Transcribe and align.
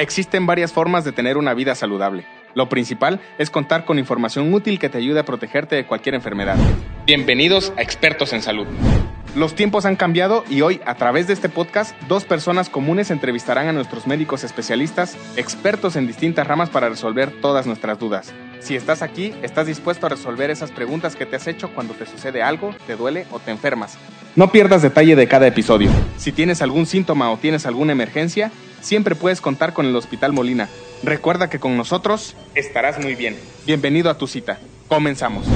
Existen 0.00 0.46
varias 0.46 0.72
formas 0.72 1.04
de 1.04 1.12
tener 1.12 1.36
una 1.36 1.52
vida 1.52 1.74
saludable. 1.74 2.24
Lo 2.54 2.70
principal 2.70 3.20
es 3.36 3.50
contar 3.50 3.84
con 3.84 3.98
información 3.98 4.54
útil 4.54 4.78
que 4.78 4.88
te 4.88 4.96
ayude 4.96 5.20
a 5.20 5.26
protegerte 5.26 5.76
de 5.76 5.84
cualquier 5.84 6.14
enfermedad. 6.14 6.56
Bienvenidos 7.04 7.70
a 7.76 7.82
Expertos 7.82 8.32
en 8.32 8.40
Salud. 8.40 8.66
Los 9.36 9.54
tiempos 9.54 9.84
han 9.84 9.96
cambiado 9.96 10.42
y 10.48 10.62
hoy, 10.62 10.80
a 10.86 10.94
través 10.94 11.26
de 11.26 11.34
este 11.34 11.50
podcast, 11.50 11.94
dos 12.08 12.24
personas 12.24 12.70
comunes 12.70 13.10
entrevistarán 13.10 13.68
a 13.68 13.72
nuestros 13.72 14.06
médicos 14.06 14.42
especialistas, 14.42 15.18
expertos 15.36 15.96
en 15.96 16.06
distintas 16.06 16.46
ramas 16.46 16.70
para 16.70 16.88
resolver 16.88 17.30
todas 17.42 17.66
nuestras 17.66 17.98
dudas. 17.98 18.32
Si 18.60 18.76
estás 18.76 19.02
aquí, 19.02 19.34
estás 19.42 19.66
dispuesto 19.66 20.06
a 20.06 20.08
resolver 20.08 20.48
esas 20.48 20.70
preguntas 20.70 21.14
que 21.14 21.26
te 21.26 21.36
has 21.36 21.46
hecho 21.46 21.74
cuando 21.74 21.92
te 21.92 22.06
sucede 22.06 22.42
algo, 22.42 22.74
te 22.86 22.96
duele 22.96 23.26
o 23.32 23.38
te 23.38 23.50
enfermas. 23.50 23.98
No 24.34 24.50
pierdas 24.50 24.80
detalle 24.80 25.14
de 25.14 25.28
cada 25.28 25.46
episodio. 25.46 25.90
Si 26.16 26.32
tienes 26.32 26.62
algún 26.62 26.86
síntoma 26.86 27.30
o 27.30 27.36
tienes 27.36 27.66
alguna 27.66 27.92
emergencia, 27.92 28.50
siempre 28.80 29.14
puedes 29.14 29.40
contar 29.40 29.72
con 29.72 29.86
el 29.86 29.96
Hospital 29.96 30.32
Molina. 30.32 30.68
Recuerda 31.02 31.48
que 31.48 31.58
con 31.58 31.76
nosotros 31.76 32.36
estarás 32.54 33.02
muy 33.02 33.14
bien. 33.14 33.36
Bienvenido 33.66 34.10
a 34.10 34.18
tu 34.18 34.26
cita. 34.26 34.58
Comenzamos. 34.88 35.46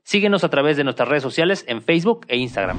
Síguenos 0.05 0.45
a 0.45 0.49
través 0.49 0.77
de 0.77 0.85
nuestras 0.85 1.09
redes 1.09 1.23
sociales 1.23 1.65
en 1.69 1.83
Facebook 1.83 2.25
e 2.29 2.37
Instagram. 2.39 2.79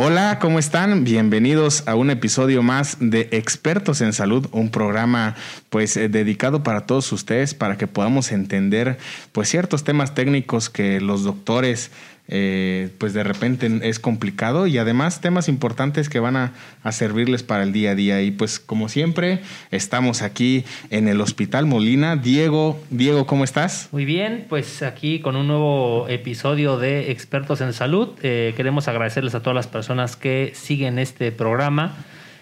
Hola, 0.00 0.38
¿cómo 0.40 0.60
están? 0.60 1.02
Bienvenidos 1.02 1.82
a 1.88 1.96
un 1.96 2.10
episodio 2.10 2.62
más 2.62 2.98
de 3.00 3.28
Expertos 3.32 4.00
en 4.00 4.12
Salud, 4.12 4.46
un 4.52 4.70
programa 4.70 5.34
pues 5.70 5.96
eh, 5.96 6.08
dedicado 6.08 6.62
para 6.62 6.86
todos 6.86 7.10
ustedes 7.10 7.52
para 7.52 7.76
que 7.76 7.88
podamos 7.88 8.30
entender 8.30 8.96
pues 9.32 9.48
ciertos 9.48 9.82
temas 9.82 10.14
técnicos 10.14 10.70
que 10.70 11.00
los 11.00 11.24
doctores 11.24 11.90
eh, 12.30 12.90
pues 12.98 13.14
de 13.14 13.24
repente 13.24 13.80
es 13.82 13.98
complicado 13.98 14.66
y 14.66 14.76
además 14.76 15.22
temas 15.22 15.48
importantes 15.48 16.10
que 16.10 16.20
van 16.20 16.36
a, 16.36 16.52
servirles 16.90 17.42
para 17.42 17.62
el 17.62 17.72
día 17.72 17.92
a 17.92 17.94
día. 17.94 18.22
Y 18.22 18.30
pues 18.30 18.58
como 18.58 18.88
siempre, 18.88 19.40
estamos 19.70 20.22
aquí 20.22 20.64
en 20.90 21.08
el 21.08 21.20
Hospital 21.20 21.66
Molina. 21.66 22.16
Diego, 22.16 22.80
Diego, 22.90 23.26
¿cómo 23.26 23.44
estás? 23.44 23.88
Muy 23.92 24.04
bien, 24.04 24.46
pues 24.48 24.82
aquí 24.82 25.20
con 25.20 25.36
un 25.36 25.46
nuevo 25.46 26.06
episodio 26.08 26.78
de 26.78 27.10
Expertos 27.10 27.60
en 27.60 27.72
Salud. 27.72 28.10
Eh, 28.22 28.54
queremos 28.56 28.88
agradecerles 28.88 29.34
a 29.34 29.40
todas 29.40 29.54
las 29.54 29.66
personas 29.66 30.16
que 30.16 30.52
siguen 30.54 30.98
este 30.98 31.32
programa. 31.32 31.96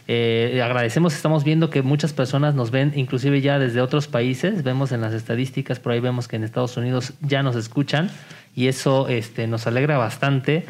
Eh, 0.09 0.61
agradecemos, 0.63 1.15
estamos 1.15 1.43
viendo 1.43 1.69
que 1.69 1.83
muchas 1.83 2.13
personas 2.13 2.55
nos 2.55 2.71
ven 2.71 2.93
inclusive 2.95 3.41
ya 3.41 3.59
desde 3.59 3.81
otros 3.81 4.07
países, 4.07 4.63
vemos 4.63 4.93
en 4.93 5.01
las 5.01 5.13
estadísticas, 5.13 5.81
por 5.81 5.91
ahí 5.91 5.99
vemos 5.99 6.29
que 6.29 6.37
en 6.37 6.45
Estados 6.45 6.77
Unidos 6.77 7.15
ya 7.23 7.43
nos 7.43 7.57
escuchan 7.57 8.09
y 8.57 8.69
eso 8.69 9.07
este, 9.07 9.47
nos 9.47 9.69
alegra 9.69 9.99
bastante. 9.99 10.65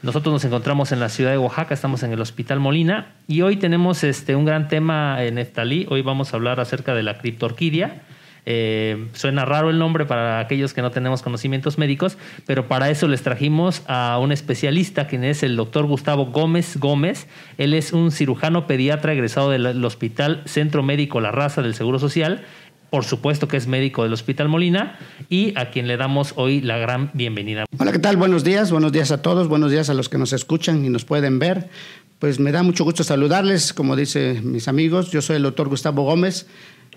Nosotros 0.00 0.32
nos 0.32 0.44
encontramos 0.44 0.92
en 0.92 1.00
la 1.00 1.08
ciudad 1.08 1.32
de 1.32 1.38
Oaxaca, 1.38 1.74
estamos 1.74 2.02
en 2.02 2.12
el 2.12 2.20
Hospital 2.20 2.60
Molina 2.60 3.12
y 3.28 3.42
hoy 3.42 3.56
tenemos 3.56 4.02
este, 4.04 4.34
un 4.34 4.44
gran 4.44 4.68
tema 4.68 5.22
en 5.22 5.34
Neftalí. 5.34 5.86
Hoy 5.90 6.02
vamos 6.02 6.32
a 6.32 6.36
hablar 6.36 6.60
acerca 6.60 6.94
de 6.94 7.02
la 7.02 7.18
criptorquidia. 7.18 8.02
Eh, 8.44 9.08
suena 9.12 9.44
raro 9.44 9.70
el 9.70 9.78
nombre 9.78 10.04
para 10.04 10.40
aquellos 10.40 10.74
que 10.74 10.82
no 10.82 10.90
tenemos 10.90 11.22
conocimientos 11.22 11.78
médicos, 11.78 12.18
pero 12.46 12.66
para 12.66 12.90
eso 12.90 13.06
les 13.06 13.22
trajimos 13.22 13.82
a 13.86 14.18
un 14.20 14.32
especialista, 14.32 15.06
quien 15.06 15.22
es 15.22 15.44
el 15.44 15.54
doctor 15.54 15.86
Gustavo 15.86 16.26
Gómez 16.26 16.76
Gómez. 16.78 17.28
Él 17.58 17.74
es 17.74 17.92
un 17.92 18.10
cirujano 18.10 18.66
pediatra 18.66 19.12
egresado 19.12 19.50
del 19.50 19.84
Hospital 19.84 20.42
Centro 20.46 20.82
Médico 20.82 21.20
La 21.20 21.30
Raza 21.30 21.62
del 21.62 21.74
Seguro 21.74 21.98
Social 22.00 22.44
por 22.92 23.06
supuesto 23.06 23.48
que 23.48 23.56
es 23.56 23.66
médico 23.66 24.02
del 24.02 24.12
Hospital 24.12 24.50
Molina 24.50 24.98
y 25.30 25.58
a 25.58 25.70
quien 25.70 25.88
le 25.88 25.96
damos 25.96 26.34
hoy 26.36 26.60
la 26.60 26.76
gran 26.76 27.10
bienvenida. 27.14 27.64
Hola, 27.78 27.90
¿qué 27.90 27.98
tal? 27.98 28.18
Buenos 28.18 28.44
días, 28.44 28.70
buenos 28.70 28.92
días 28.92 29.10
a 29.10 29.22
todos, 29.22 29.48
buenos 29.48 29.70
días 29.70 29.88
a 29.88 29.94
los 29.94 30.10
que 30.10 30.18
nos 30.18 30.34
escuchan 30.34 30.84
y 30.84 30.90
nos 30.90 31.06
pueden 31.06 31.38
ver. 31.38 31.70
Pues 32.18 32.38
me 32.38 32.52
da 32.52 32.62
mucho 32.62 32.84
gusto 32.84 33.02
saludarles, 33.02 33.72
como 33.72 33.96
dicen 33.96 34.52
mis 34.52 34.68
amigos, 34.68 35.10
yo 35.10 35.22
soy 35.22 35.36
el 35.36 35.42
doctor 35.42 35.70
Gustavo 35.70 36.02
Gómez, 36.02 36.46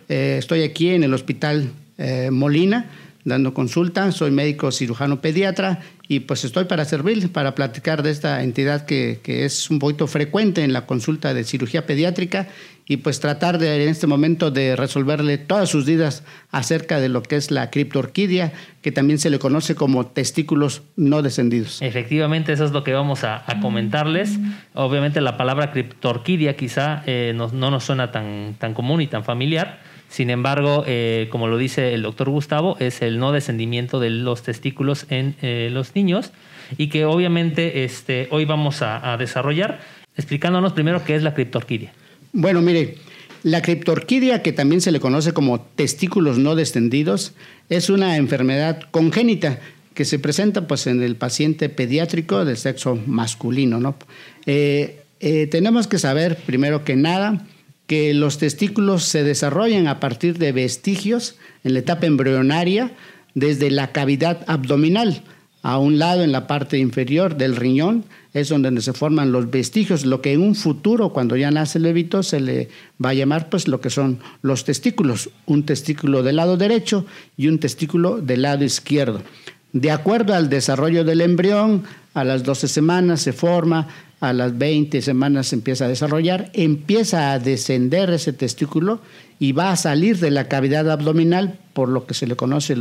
eh, 0.09 0.35
estoy 0.37 0.63
aquí 0.63 0.89
en 0.89 1.05
el 1.05 1.13
Hospital 1.13 1.71
eh, 1.97 2.29
Molina 2.29 2.87
dando 3.23 3.53
consulta, 3.53 4.11
soy 4.11 4.31
médico 4.31 4.73
cirujano 4.73 5.21
pediatra 5.21 5.79
y 6.09 6.19
pues 6.19 6.43
estoy 6.43 6.65
para 6.65 6.83
servir, 6.83 7.31
para 7.31 7.55
platicar 7.55 8.03
de 8.03 8.11
esta 8.11 8.43
entidad 8.43 8.85
que, 8.85 9.21
que, 9.23 9.45
es 9.45 9.69
un 9.71 9.79
poquito 9.79 10.07
frecuente 10.07 10.63
en 10.63 10.73
la 10.73 10.85
consulta 10.85 11.33
de 11.33 11.45
cirugía 11.45 11.87
pediátrica 11.87 12.49
y 12.87 12.97
pues 12.97 13.19
tratar 13.19 13.57
de 13.57 13.83
en 13.83 13.89
este 13.89 14.07
momento 14.07 14.51
de 14.51 14.75
resolverle 14.75 15.37
todas 15.37 15.69
sus 15.69 15.85
dudas 15.85 16.23
acerca 16.51 16.99
de 16.99 17.09
lo 17.09 17.23
que 17.23 17.35
es 17.35 17.51
la 17.51 17.69
criptorquidia, 17.69 18.53
que 18.81 18.91
también 18.91 19.19
se 19.19 19.29
le 19.29 19.39
conoce 19.39 19.75
como 19.75 20.05
testículos 20.05 20.83
no 20.95 21.21
descendidos. 21.21 21.81
Efectivamente, 21.81 22.53
eso 22.53 22.65
es 22.65 22.71
lo 22.71 22.83
que 22.83 22.93
vamos 22.93 23.23
a, 23.23 23.43
comentarles. 23.61 24.37
Obviamente 24.73 25.21
la 25.21 25.37
palabra 25.37 25.71
criptorquidia 25.71 26.55
quizá 26.55 27.03
eh, 27.05 27.33
no, 27.35 27.49
no, 27.51 27.71
nos 27.71 27.85
suena 27.85 28.11
tan, 28.11 28.55
tan 28.59 28.73
común 28.73 29.01
y 29.01 29.07
tan 29.07 29.23
familiar 29.23 29.79
sin 30.15 30.29
embargo, 30.29 30.83
eh, 30.87 31.27
como 31.29 31.47
lo 31.47 31.57
dice 31.57 31.93
el 31.93 32.03
doctor 32.03 32.29
Gustavo, 32.29 32.77
es 32.79 33.01
el 33.01 33.19
no 33.19 33.31
descendimiento 33.31 33.99
de 33.99 34.09
los 34.09 34.43
testículos 34.43 35.05
en 35.09 35.35
eh, 35.41 35.69
los 35.71 35.95
niños 35.95 36.31
y 36.77 36.87
que 36.87 37.05
obviamente 37.05 37.83
este, 37.83 38.27
hoy 38.31 38.45
vamos 38.45 38.81
a, 38.81 39.17
desarrollar 39.17 39.79
explicándonos 40.15 40.73
primero 40.73 41.03
qué 41.03 41.15
es 41.15 41.23
la 41.23 41.33
criptorquidia. 41.33 41.91
Bueno, 42.37 42.61
mire, 42.61 42.95
la 43.43 43.61
criptorquidia, 43.61 44.41
que 44.43 44.51
también 44.51 44.81
se 44.81 44.91
le 44.91 44.99
conoce 44.99 45.31
como 45.31 45.61
testículos 45.61 46.37
no 46.37 46.55
descendidos, 46.55 47.31
es 47.69 47.89
una 47.89 48.17
enfermedad 48.17 48.81
congénita 48.91 49.61
que 49.93 50.03
se 50.03 50.19
presenta 50.19 50.67
pues, 50.67 50.85
en 50.87 51.01
el 51.01 51.15
paciente 51.15 51.69
pediátrico 51.69 52.43
del 52.43 52.57
sexo 52.57 52.99
masculino. 53.07 53.79
¿no? 53.79 53.95
Eh, 54.47 55.05
tenemos 55.49 55.87
que 55.87 55.97
saber, 55.97 56.35
primero 56.35 56.83
que 56.83 56.97
nada, 56.97 57.47
que 57.87 58.13
los 58.13 58.37
testículos 58.37 59.03
se 59.03 59.23
desarrollan 59.23 59.87
a 59.87 60.01
partir 60.01 60.37
de 60.37 60.51
vestigios 60.51 61.37
en 61.63 61.71
la 61.71 61.79
etapa 61.79 62.05
embrionaria 62.05 62.91
desde 63.33 63.71
la 63.71 63.93
cavidad 63.93 64.43
abdominal. 64.47 65.23
A 65.61 65.77
un 65.77 65.99
lado, 65.99 66.21
en 66.21 66.33
la 66.33 66.47
parte 66.47 66.79
inferior 66.79 67.37
del 67.37 67.55
riñón, 67.55 68.03
es 68.35 68.49
donde 68.49 68.81
se 68.81 68.91
forman 68.91 69.31
los 69.31 69.49
vestigios, 69.49 70.05
lo 70.05 70.21
que 70.21 70.33
en 70.33 70.41
un 70.41 70.55
futuro, 70.55 71.13
cuando 71.13 71.37
ya 71.37 71.51
nace 71.51 71.77
el 71.77 71.85
bebito, 71.85 72.21
se 72.21 72.41
le 72.41 72.67
va 73.03 73.11
a 73.11 73.13
llamar 73.13 73.49
pues 73.49 73.69
lo 73.69 73.79
que 73.79 73.89
son 73.89 74.19
los 74.41 74.65
testículos, 74.65 75.29
un 75.45 75.63
testículo 75.63 76.21
del 76.21 76.35
lado 76.35 76.57
derecho 76.57 77.05
y 77.37 77.47
un 77.47 77.59
testículo 77.59 78.19
del 78.21 78.41
lado 78.41 78.65
izquierdo. 78.65 79.21
De 79.71 79.89
acuerdo 79.89 80.33
al 80.33 80.49
desarrollo 80.49 81.05
del 81.05 81.21
embrión, 81.21 81.83
a 82.13 82.25
las 82.25 82.43
12 82.43 82.67
semanas 82.67 83.21
se 83.21 83.31
forma, 83.31 83.87
a 84.19 84.33
las 84.33 84.57
20 84.57 85.01
semanas 85.01 85.47
se 85.47 85.55
empieza 85.55 85.85
a 85.85 85.89
desarrollar, 85.89 86.51
empieza 86.53 87.31
a 87.31 87.39
descender 87.39 88.09
ese 88.09 88.33
testículo 88.33 88.99
y 89.39 89.53
va 89.53 89.71
a 89.71 89.77
salir 89.77 90.19
de 90.19 90.31
la 90.31 90.49
cavidad 90.49 90.91
abdominal, 90.91 91.57
por 91.71 91.87
lo 91.87 92.05
que 92.05 92.13
se 92.13 92.27
le 92.27 92.35
conoce 92.35 92.75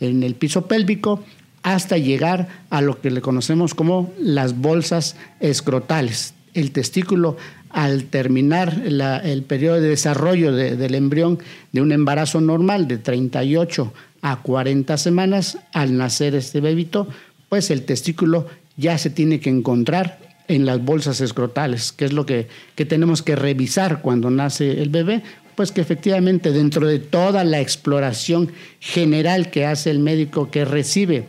en 0.00 0.22
el 0.22 0.34
piso 0.34 0.66
pélvico, 0.66 1.24
hasta 1.62 1.98
llegar 1.98 2.48
a 2.70 2.80
lo 2.80 3.00
que 3.00 3.10
le 3.10 3.20
conocemos 3.20 3.74
como 3.74 4.12
las 4.18 4.58
bolsas 4.58 5.16
escrotales. 5.40 6.34
El 6.54 6.72
testículo, 6.72 7.36
al 7.70 8.04
terminar 8.04 8.82
el 8.84 9.42
periodo 9.44 9.80
de 9.80 9.88
desarrollo 9.88 10.52
del 10.52 10.94
embrión 10.94 11.38
de 11.72 11.80
un 11.80 11.92
embarazo 11.92 12.40
normal 12.40 12.88
de 12.88 12.98
38 12.98 13.92
a 14.22 14.42
40 14.42 14.96
semanas, 14.98 15.58
al 15.72 15.96
nacer 15.96 16.34
este 16.34 16.60
bebito, 16.60 17.08
pues 17.48 17.70
el 17.70 17.84
testículo 17.84 18.46
ya 18.76 18.98
se 18.98 19.10
tiene 19.10 19.40
que 19.40 19.50
encontrar 19.50 20.18
en 20.48 20.66
las 20.66 20.84
bolsas 20.84 21.20
escrotales, 21.20 21.92
que 21.92 22.04
es 22.04 22.12
lo 22.12 22.26
que, 22.26 22.48
tenemos 22.76 23.22
que 23.22 23.36
revisar 23.36 24.02
cuando 24.02 24.30
nace 24.30 24.82
el 24.82 24.90
bebé, 24.90 25.22
pues 25.54 25.72
que 25.72 25.80
efectivamente 25.80 26.50
dentro 26.50 26.86
de 26.86 26.98
toda 26.98 27.44
la 27.44 27.60
exploración 27.60 28.52
general 28.80 29.50
que 29.50 29.66
hace 29.66 29.90
el 29.90 29.98
médico 29.98 30.50
que 30.50 30.64
recibe 30.64 31.26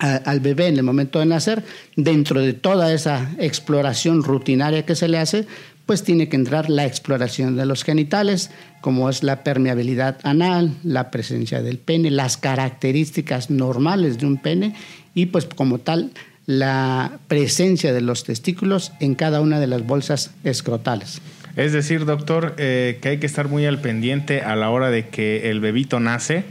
al 0.00 0.40
bebé 0.40 0.68
en 0.68 0.78
el 0.78 0.82
momento 0.82 1.18
de 1.18 1.26
nacer, 1.26 1.62
dentro 1.94 2.40
de 2.40 2.54
toda 2.54 2.92
esa 2.92 3.30
exploración 3.38 4.22
rutinaria 4.22 4.84
que 4.84 4.96
se 4.96 5.08
le 5.08 5.18
hace, 5.18 5.46
pues 5.86 6.04
tiene 6.04 6.28
que 6.28 6.36
entrar 6.36 6.70
la 6.70 6.86
exploración 6.86 7.56
de 7.56 7.66
los 7.66 7.84
genitales, 7.84 8.50
como 8.80 9.10
es 9.10 9.22
la 9.22 9.42
permeabilidad 9.42 10.18
anal, 10.22 10.76
la 10.84 11.10
presencia 11.10 11.62
del 11.62 11.78
pene, 11.78 12.10
las 12.10 12.36
características 12.36 13.50
normales 13.50 14.18
de 14.18 14.26
un 14.26 14.36
pene 14.36 14.74
y 15.14 15.26
pues 15.26 15.46
como 15.46 15.78
tal 15.78 16.12
la 16.46 17.18
presencia 17.28 17.92
de 17.92 18.00
los 18.00 18.24
testículos 18.24 18.92
en 19.00 19.14
cada 19.14 19.40
una 19.40 19.60
de 19.60 19.66
las 19.66 19.84
bolsas 19.84 20.30
escrotales. 20.44 21.20
Es 21.56 21.72
decir, 21.72 22.04
doctor, 22.04 22.54
eh, 22.58 22.98
que 23.02 23.10
hay 23.10 23.18
que 23.18 23.26
estar 23.26 23.48
muy 23.48 23.66
al 23.66 23.80
pendiente 23.80 24.42
a 24.42 24.56
la 24.56 24.70
hora 24.70 24.90
de 24.90 25.08
que 25.08 25.50
el 25.50 25.60
bebito 25.60 26.00
nace. 26.00 26.44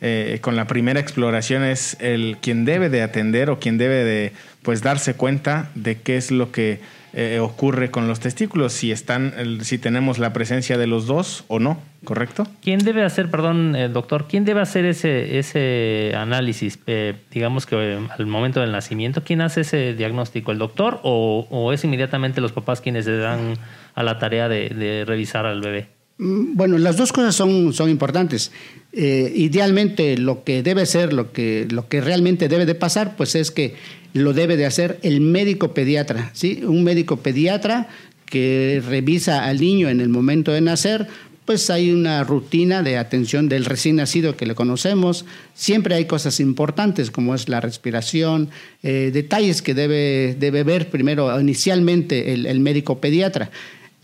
Eh, 0.00 0.38
con 0.40 0.56
la 0.56 0.66
primera 0.66 1.00
exploración 1.00 1.62
es 1.64 1.96
el 2.00 2.36
quien 2.40 2.64
debe 2.64 2.88
de 2.88 3.02
atender 3.02 3.50
o 3.50 3.58
quien 3.58 3.78
debe 3.78 4.04
de 4.04 4.32
pues 4.62 4.82
darse 4.82 5.14
cuenta 5.14 5.70
de 5.74 6.00
qué 6.00 6.16
es 6.16 6.30
lo 6.30 6.52
que 6.52 6.80
eh, 7.16 7.38
ocurre 7.38 7.92
con 7.92 8.08
los 8.08 8.18
testículos, 8.18 8.72
si 8.72 8.90
están, 8.90 9.32
si 9.60 9.78
tenemos 9.78 10.18
la 10.18 10.32
presencia 10.32 10.76
de 10.76 10.88
los 10.88 11.06
dos 11.06 11.44
o 11.46 11.60
no, 11.60 11.80
¿correcto? 12.02 12.44
¿Quién 12.60 12.80
debe 12.80 13.04
hacer, 13.04 13.30
perdón, 13.30 13.76
eh, 13.76 13.88
doctor, 13.88 14.26
quién 14.26 14.44
debe 14.44 14.60
hacer 14.60 14.84
ese, 14.84 15.38
ese 15.38 16.12
análisis? 16.16 16.80
Eh, 16.88 17.14
digamos 17.30 17.66
que 17.66 18.00
al 18.18 18.26
momento 18.26 18.60
del 18.60 18.72
nacimiento, 18.72 19.22
¿quién 19.22 19.42
hace 19.42 19.60
ese 19.60 19.94
diagnóstico? 19.94 20.50
¿El 20.50 20.58
doctor 20.58 20.98
o, 21.04 21.70
es 21.72 21.84
inmediatamente 21.84 22.40
los 22.40 22.50
papás 22.50 22.80
quienes 22.80 23.04
se 23.04 23.16
dan 23.16 23.54
a 23.94 24.02
la 24.02 24.18
tarea 24.18 24.48
de, 24.48 25.04
revisar 25.06 25.46
al 25.46 25.60
bebé? 25.60 25.86
Mm, 26.18 26.56
bueno, 26.56 26.78
las 26.78 26.96
dos 26.96 27.12
cosas 27.12 27.34
son, 27.34 27.72
son 27.72 27.90
importantes. 27.90 28.52
idealmente 28.92 30.16
lo 30.16 30.44
que 30.44 30.62
debe 30.62 30.86
ser, 30.86 31.12
lo 31.12 31.32
que, 31.32 31.66
lo 31.68 31.88
que 31.88 32.00
realmente 32.00 32.48
debe 32.48 32.64
de 32.64 32.76
pasar, 32.76 33.16
pues 33.16 33.34
es 33.34 33.50
que 33.50 33.74
lo 34.14 34.32
debe 34.32 34.56
de 34.56 34.64
hacer 34.64 34.98
el 35.02 35.20
médico 35.20 35.74
pediatra, 35.74 36.30
¿sí? 36.32 36.62
Un 36.64 36.84
médico 36.84 37.18
pediatra 37.18 37.88
que 38.26 38.80
revisa 38.86 39.44
al 39.44 39.60
niño 39.60 39.88
en 39.88 40.00
el 40.00 40.08
momento 40.08 40.52
de 40.52 40.60
nacer, 40.60 41.08
pues 41.44 41.68
hay 41.68 41.90
una 41.90 42.24
rutina 42.24 42.82
de 42.82 42.96
atención 42.96 43.48
del 43.48 43.64
recién 43.66 43.96
nacido 43.96 44.36
que 44.36 44.46
le 44.46 44.54
conocemos. 44.54 45.26
Siempre 45.54 45.96
hay 45.96 46.06
cosas 46.06 46.40
importantes 46.40 47.10
como 47.10 47.34
es 47.34 47.48
la 47.48 47.60
respiración, 47.60 48.48
eh, 48.82 49.10
detalles 49.12 49.60
que 49.60 49.74
debe, 49.74 50.36
debe 50.38 50.62
ver 50.62 50.88
primero 50.88 51.38
inicialmente 51.38 52.32
el 52.32 52.60
médico 52.60 53.00
pediatra. 53.00 53.50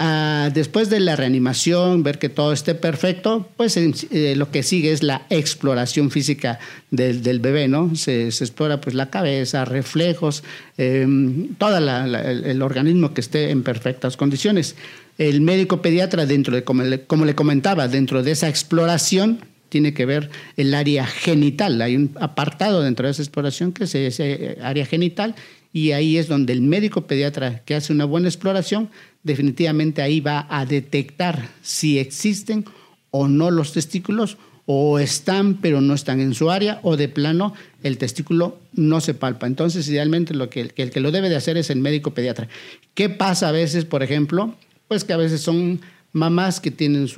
Ah, 0.03 0.49
después 0.55 0.89
de 0.89 0.99
la 0.99 1.15
reanimación, 1.15 2.03
ver 2.03 2.19
que 2.19 2.31
todo 2.31 2.55
esté 2.55 2.75
perfecto, 2.75 3.51
pues 3.59 3.77
eh, 3.77 4.35
lo 4.35 4.51
que 4.51 4.63
sigue 4.63 4.93
es 4.93 5.03
la 5.03 5.27
exploración 5.29 6.11
física 6.11 6.59
del, 6.91 7.39
bebé, 7.39 7.69
¿no? 7.69 7.95
Se, 7.97 8.29
explora 8.29 8.81
pues 8.81 8.95
la 8.95 9.11
cabeza, 9.11 9.67
reflejos, 9.67 10.43
em, 10.79 11.55
todo 11.57 11.77
el, 11.77 12.63
organismo 12.63 13.13
que 13.13 13.21
esté 13.21 13.51
en 13.51 13.63
perfectas 13.63 14.17
condiciones. 14.17 14.75
El 15.19 15.43
médico 15.43 15.83
pediatra, 15.83 16.25
dentro 16.25 16.57
de, 16.57 16.65
como 16.65 16.83
le, 16.83 17.03
como 17.03 17.27
le 17.27 17.35
comentaba, 17.35 17.87
dentro 17.87 18.23
de 18.23 18.31
esa 18.31 18.49
exploración, 18.49 19.41
tiene 19.69 19.93
que 19.93 20.07
ver 20.07 20.31
el 20.57 20.73
área 20.73 21.05
genital. 21.05 21.83
Hay 21.83 21.95
un 21.95 22.17
apartado 22.19 22.81
dentro 22.81 23.05
de 23.05 23.13
esa 23.13 23.21
exploración 23.21 23.73
que 23.73 23.85
es 23.85 23.95
ese 23.95 24.57
área 24.63 24.87
genital 24.87 25.35
y 25.73 25.93
ahí 25.93 26.19
es 26.19 26.27
donde 26.27 26.53
el 26.53 26.63
médico 26.63 27.07
pediatra 27.07 27.61
que 27.65 27.75
hace 27.75 27.93
una 27.93 28.05
buena 28.05 28.29
exploración 28.29 28.91
definitivamente 29.23 30.03
ahí 30.03 30.21
va 30.21 30.47
a 30.49 30.65
detectar 30.67 31.49
si 31.63 31.99
existen 31.99 32.65
o 33.11 33.29
no 33.29 33.51
los 33.51 33.73
testículos 33.73 34.39
o 34.67 34.99
están 34.99 35.55
pero 35.55 35.81
no 35.81 35.95
están 35.95 36.21
en 36.21 36.35
su 36.35 36.51
área 36.51 36.81
o 36.83 36.97
de 36.97 37.09
plano 37.09 37.55
el 37.83 37.99
testículo 37.99 38.59
no 38.73 39.01
se 39.01 39.15
palpa. 39.15 39.47
Entonces, 39.47 39.89
idealmente 39.89 40.35
lo 40.35 40.49
que, 40.49 40.73
el 40.75 40.91
que 40.91 41.01
lo 41.01 41.11
debe 41.11 41.29
de 41.29 41.37
hacer 41.37 41.57
es 41.57 41.71
el 41.71 41.81
médico 41.81 42.13
pediatra. 42.13 42.49
¿Qué 42.95 43.09
pasa 43.09 43.49
a 43.49 43.53
veces, 43.53 43.85
por 43.85 44.03
ejemplo? 44.03 44.55
Pues 44.87 45.05
que 45.05 45.13
a 45.13 45.17
veces 45.17 45.41
son 45.41 45.81
mamás 46.13 46.61
que 46.61 46.71
tienen 46.71 47.09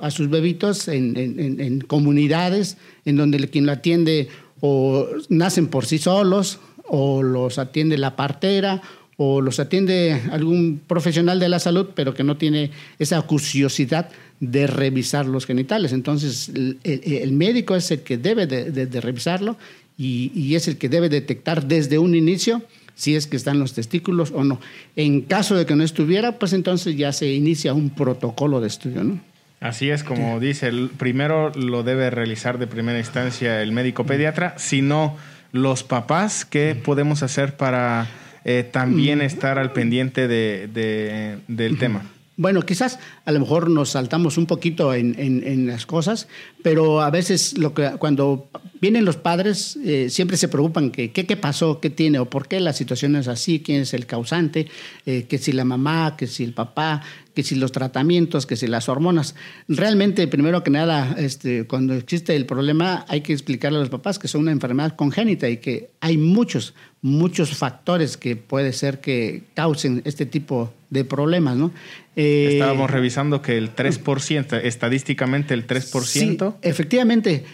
a 0.00 0.10
sus 0.10 0.30
bebitos 0.30 0.88
en, 0.88 1.16
en, 1.16 1.80
comunidades 1.80 2.76
en 3.04 3.16
donde 3.16 3.48
quien 3.48 3.66
lo 3.66 3.72
atiende 3.72 4.28
o 4.60 5.06
nacen 5.28 5.68
por 5.68 5.86
sí 5.86 5.98
solos 5.98 6.58
o 6.88 7.22
los 7.22 7.58
atiende 7.58 7.98
la 7.98 8.16
partera 8.16 8.82
o 9.24 9.40
los 9.40 9.60
atiende 9.60 10.20
algún 10.32 10.80
profesional 10.84 11.38
de 11.38 11.48
la 11.48 11.60
salud, 11.60 11.90
pero 11.94 12.12
que 12.12 12.24
no 12.24 12.36
tiene 12.36 12.72
esa 12.98 13.22
curiosidad 13.22 14.08
de 14.40 14.66
revisar 14.66 15.26
los 15.26 15.46
genitales. 15.46 15.92
Entonces, 15.92 16.50
el, 16.82 17.32
médico 17.32 17.76
es 17.76 17.92
el 17.92 18.00
que 18.00 18.18
debe 18.18 18.48
de, 18.48 19.00
revisarlo 19.00 19.56
y, 19.96 20.56
es 20.56 20.66
el 20.66 20.76
que 20.76 20.88
debe 20.88 21.08
detectar 21.08 21.64
desde 21.66 21.98
un 21.98 22.16
inicio 22.16 22.62
si 22.96 23.14
es 23.14 23.28
que 23.28 23.36
están 23.36 23.60
los 23.60 23.74
testículos 23.74 24.32
o 24.32 24.42
no. 24.42 24.60
En 24.96 25.20
caso 25.20 25.54
de 25.54 25.66
que 25.66 25.76
no 25.76 25.84
estuviera, 25.84 26.40
pues 26.40 26.52
entonces 26.52 26.96
ya 26.96 27.12
se 27.12 27.32
inicia 27.32 27.74
un 27.74 27.90
protocolo 27.90 28.60
de 28.60 28.66
estudio, 28.66 29.04
¿no? 29.04 29.20
Así 29.60 29.88
es, 29.88 30.02
como 30.02 30.40
dice, 30.40 30.66
el 30.66 30.90
primero 30.90 31.52
lo 31.54 31.84
debe 31.84 32.10
realizar 32.10 32.58
de 32.58 32.66
primera 32.66 32.98
instancia 32.98 33.62
el 33.62 33.70
médico 33.70 34.04
pediatra, 34.04 34.56
si 34.58 34.82
no 34.82 35.16
los 35.52 35.84
papás, 35.84 36.44
¿qué 36.44 36.74
podemos 36.74 37.22
hacer 37.22 37.56
para 37.56 38.08
eh, 38.44 38.68
también 38.70 39.20
estar 39.20 39.58
al 39.58 39.72
pendiente 39.72 40.28
de, 40.28 41.38
del 41.48 41.78
tema? 41.78 42.02
Bueno, 42.36 42.62
quizás 42.62 42.98
a 43.26 43.32
lo 43.32 43.40
mejor 43.40 43.68
nos 43.68 43.90
saltamos 43.90 44.38
un 44.38 44.46
poquito 44.46 44.94
en, 44.94 45.66
las 45.66 45.84
cosas, 45.84 46.28
pero 46.62 47.02
a 47.02 47.10
veces 47.10 47.58
lo 47.58 47.74
que, 47.74 47.90
cuando 47.98 48.48
vienen 48.80 49.04
los 49.04 49.16
padres 49.16 49.76
eh, 49.84 50.08
siempre 50.08 50.38
se 50.38 50.48
preocupan 50.48 50.90
que 50.90 51.12
qué 51.12 51.36
pasó, 51.36 51.78
qué 51.78 51.90
tiene 51.90 52.18
o 52.18 52.30
por 52.30 52.48
qué 52.48 52.58
la 52.60 52.72
situación 52.72 53.16
es 53.16 53.28
así, 53.28 53.60
quién 53.60 53.82
es 53.82 53.92
el 53.92 54.06
causante, 54.06 54.66
eh, 55.04 55.24
que 55.28 55.36
si 55.36 55.52
la 55.52 55.64
mamá, 55.64 56.16
que 56.16 56.26
si 56.26 56.42
el 56.42 56.54
papá, 56.54 57.02
que 57.34 57.42
si 57.42 57.54
los 57.54 57.70
tratamientos, 57.70 58.46
que 58.46 58.56
si 58.56 58.66
las 58.66 58.88
hormonas. 58.88 59.34
Realmente, 59.68 60.26
primero 60.26 60.64
que 60.64 60.70
nada, 60.70 61.14
este, 61.18 61.66
cuando 61.66 61.94
existe 61.94 62.34
el 62.34 62.46
problema, 62.46 63.04
hay 63.08 63.20
que 63.20 63.34
explicarle 63.34 63.78
a 63.78 63.80
los 63.82 63.90
papás 63.90 64.18
que 64.18 64.28
son 64.28 64.42
una 64.42 64.52
enfermedad 64.52 64.96
congénita 64.96 65.48
y 65.48 65.58
que 65.58 65.90
hay 66.00 66.16
muchos, 66.16 66.74
muchos 67.02 67.50
factores 67.56 68.16
que 68.16 68.36
puede 68.36 68.72
ser 68.72 69.00
que 69.00 69.44
causen 69.54 70.02
este 70.06 70.26
tipo 70.26 70.66
de 70.66 70.81
problemas, 71.08 71.56
¿no? 71.56 71.72
Eh, 72.14 72.50
Estábamos 72.52 72.90
revisando 72.90 73.40
que 73.40 73.56
el 73.56 73.74
3%, 73.74 74.60
estadísticamente 74.62 75.54
el 75.54 75.66
3%. 75.66 76.04
Sí, 76.04 76.38
efectivamente, 76.62 77.44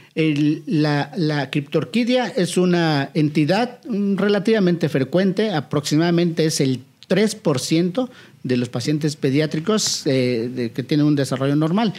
la, 0.67 1.13
la 1.17 1.51
criptorquidia 1.51 2.27
es 2.27 2.57
una 2.57 3.11
entidad 3.15 3.79
relativamente 4.17 4.89
frecuente, 4.89 5.53
aproximadamente 5.53 6.45
es 6.45 6.61
el 6.61 6.81
3% 7.09 8.09
de 8.43 8.57
los 8.57 8.69
pacientes 8.69 9.17
pediátricos 9.17 10.03
eh, 10.07 10.71
que 10.75 10.83
tienen 10.83 11.07
un 11.07 11.17
desarrollo 11.17 11.57
normal. 11.57 11.95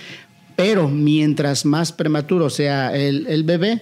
Pero 0.56 0.90
mientras 0.90 1.66
más 1.66 1.92
prematuro 1.94 2.50
sea 2.50 2.96
el, 2.96 3.44
bebé, 3.44 3.82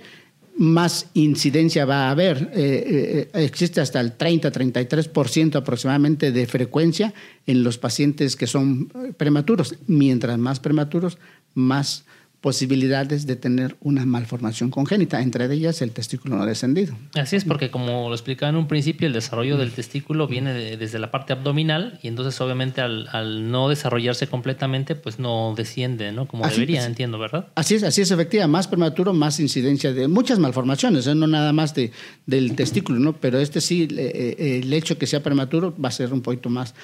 más 0.57 1.09
incidencia 1.13 1.85
va 1.85 2.07
a 2.07 2.11
haber. 2.11 2.51
Eh, 2.53 3.29
eh, 3.33 3.43
existe 3.45 3.79
hasta 3.79 3.99
el 3.99 4.17
30-33% 4.17 5.55
aproximadamente 5.55 6.31
de 6.31 6.47
frecuencia 6.47 7.13
en 7.45 7.63
los 7.63 7.77
pacientes 7.77 8.35
que 8.35 8.47
son 8.47 8.87
prematuros. 9.17 9.75
Mientras 9.87 10.37
más 10.37 10.59
prematuros, 10.59 11.17
más 11.53 12.05
posibilidades 12.41 13.25
de 13.25 13.35
tener 13.35 13.75
una 13.81 14.05
malformación 14.05 14.69
congénita, 14.69 15.21
entre 15.21 15.51
ellas 15.51 15.81
el 15.81 15.91
testículo 15.91 16.37
no 16.37 16.45
descendido. 16.45 16.95
Así 17.15 17.35
es, 17.35 17.45
porque 17.45 17.71
como 17.71 18.09
lo 18.09 18.13
explicaba 18.13 18.49
en 18.49 18.57
un 18.57 18.67
principio, 18.67 19.07
el 19.07 19.13
desarrollo 19.13 19.57
del 19.57 19.71
testículo 19.71 20.27
viene 20.27 20.53
desde 20.53 20.99
la 20.99 21.09
parte 21.09 21.33
abdominal 21.33 21.99
y 22.03 22.07
entonces 22.07 22.39
obviamente 22.39 22.81
al, 22.81 23.51
no 23.51 23.69
desarrollarse 23.69 24.27
completamente, 24.27 24.95
pues 24.95 25.19
no 25.19 25.55
desciende, 25.57 26.11
¿no? 26.11 26.27
Como 26.27 26.47
debería, 26.47 26.85
entiendo, 26.85 27.17
¿verdad? 27.17 27.47
Así 27.55 27.75
es, 27.75 27.83
así 27.83 28.01
es, 28.01 28.11
efectiva. 28.11 28.47
Más 28.47 28.67
prematuro, 28.67 29.13
más 29.13 29.39
incidencia 29.39 29.91
de 29.91 30.07
muchas 30.07 30.37
malformaciones, 30.37 31.07
¿eh? 31.07 31.15
no 31.15 31.27
nada 31.27 31.53
más 31.53 31.73
de, 31.73 31.91
del 32.25 32.55
testículo, 32.55 32.99
¿no? 32.99 33.13
Pero 33.13 33.39
este 33.39 33.61
sí, 33.61 33.87
eh, 33.91 34.35
eh, 34.37 34.61
el 34.63 34.71
hecho 34.73 34.97
que 34.97 35.07
sea 35.07 35.23
prematuro 35.23 35.75
va 35.83 35.89
a 35.89 35.91
ser 35.91 36.13
un 36.13 36.21
poquito 36.21 36.49
más 36.49 36.75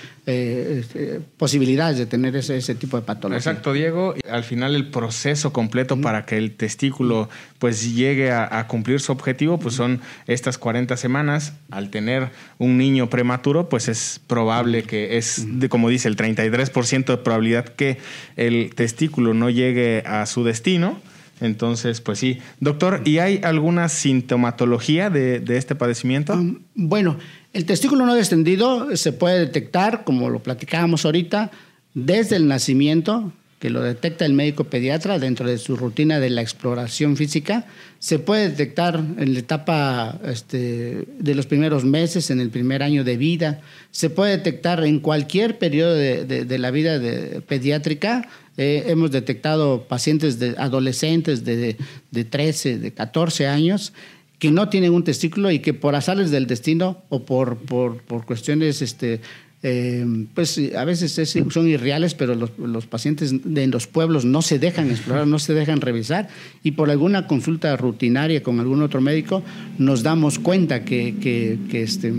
posibilidades 1.38 1.98
de 1.98 2.06
tener 2.06 2.36
ese, 2.36 2.58
ese 2.58 2.76
tipo 2.76 2.98
de 2.98 3.04
patología. 3.04 3.38
Exacto, 3.38 3.74
Diego. 3.74 4.16
Al 4.30 4.44
final 4.44 4.76
el 4.76 4.90
proceso 4.90 5.43
completo 5.52 6.00
para 6.00 6.26
que 6.26 6.38
el 6.38 6.56
testículo 6.56 7.30
pues 7.60 7.94
llegue 7.96 8.32
a, 8.32 8.66
cumplir 8.68 9.02
su 9.02 9.12
objetivo, 9.12 9.60
pues 9.60 9.76
son 9.76 10.00
estas 10.28 10.58
40 10.58 10.96
semanas. 10.96 11.54
Al 11.72 11.90
tener 11.90 12.30
un 12.60 12.78
niño 12.78 13.10
prematuro, 13.10 13.68
pues 13.68 13.90
es 13.90 14.22
probable 14.28 14.84
que 14.84 15.18
es, 15.18 15.46
de, 15.60 15.68
como 15.68 15.90
dice, 15.90 16.08
el 16.08 16.16
33% 16.16 17.06
de 17.06 17.18
probabilidad 17.18 17.66
que 17.66 17.98
el 18.38 18.74
testículo 18.76 19.34
no 19.34 19.50
llegue 19.50 20.04
a 20.06 20.26
su 20.26 20.44
destino. 20.44 21.02
Entonces, 21.42 22.00
pues 22.00 22.20
sí. 22.20 22.38
Doctor, 22.60 23.02
¿y 23.04 23.18
hay 23.18 23.42
alguna 23.44 23.90
sintomatología 23.90 25.10
de, 25.10 25.40
de 25.40 25.58
este 25.58 25.76
padecimiento? 25.76 26.34
Um, 26.34 26.60
bueno, 26.76 27.18
el 27.54 27.66
testículo 27.66 28.06
no 28.06 28.16
descendido 28.16 28.96
se 28.96 29.12
puede 29.12 29.40
detectar, 29.40 30.04
como 30.04 30.30
lo 30.30 30.40
platicábamos 30.40 31.06
ahorita, 31.06 31.52
desde 31.94 32.36
el 32.36 32.48
nacimiento, 32.48 33.32
que 33.64 33.70
lo 33.70 33.82
detecta 33.82 34.26
el 34.26 34.34
médico 34.34 34.66
pediatra 34.66 35.20
dentro 35.20 35.48
de 35.48 35.58
su 35.58 35.78
rutina 35.78 36.20
de 36.20 36.30
la 36.30 36.42
exploración 36.42 37.16
física, 37.16 37.66
se 37.98 38.20
puede 38.20 38.50
detectar 38.50 39.02
en 39.18 39.34
la 39.34 39.40
etapa 39.40 40.20
este, 40.26 41.08
de 41.18 41.34
los 41.34 41.46
primeros 41.46 41.86
meses, 41.86 42.30
en 42.30 42.42
el 42.42 42.50
primer 42.50 42.84
año 42.84 43.06
de 43.06 43.16
vida, 43.16 43.62
se 43.90 44.10
puede 44.10 44.32
detectar 44.36 44.84
en 44.84 45.00
cualquier 45.00 45.60
periodo 45.60 45.96
de, 45.96 46.58
la 46.60 46.72
vida 46.72 47.00
pediátrica. 47.48 48.28
Eh, 48.58 48.84
hemos 48.88 49.12
detectado 49.12 49.86
pacientes 49.88 50.40
de, 50.40 50.56
adolescentes 50.58 51.46
de, 51.46 51.78
de 52.12 52.26
13, 52.26 52.80
de 52.80 52.92
14 52.92 53.48
años 53.48 53.94
que 54.40 54.52
no 54.52 54.68
tienen 54.68 54.92
un 54.92 55.06
testículo 55.06 55.52
y 55.52 55.60
que 55.60 55.74
por 55.74 55.96
azares 55.96 56.32
del 56.32 56.48
destino 56.48 57.02
o 57.08 57.24
por, 57.24 57.60
por, 57.60 58.02
por 58.02 58.26
cuestiones 58.26 58.82
este, 58.82 59.22
eh, 59.66 60.06
pues 60.34 60.60
a 60.76 60.84
veces 60.84 61.38
son 61.50 61.68
irreales, 61.70 62.16
pero 62.16 62.36
los, 62.36 62.86
pacientes 62.86 63.32
en 63.32 63.72
los 63.72 63.88
pueblos 63.88 64.26
no 64.26 64.42
se 64.42 64.60
dejan 64.60 64.92
explorar, 64.92 65.26
no 65.26 65.40
se 65.40 65.54
dejan 65.54 65.80
revisar 65.80 66.28
y 66.64 66.72
por 66.72 66.92
alguna 66.92 67.28
consulta 67.28 67.78
rutinaria 67.78 68.44
con 68.44 68.60
algún 68.60 68.82
otro 68.82 69.00
médico 69.00 69.42
nos 69.78 70.04
damos 70.04 70.38
cuenta 70.38 70.84
que, 70.84 71.16
que, 71.22 71.82
este, 71.82 72.14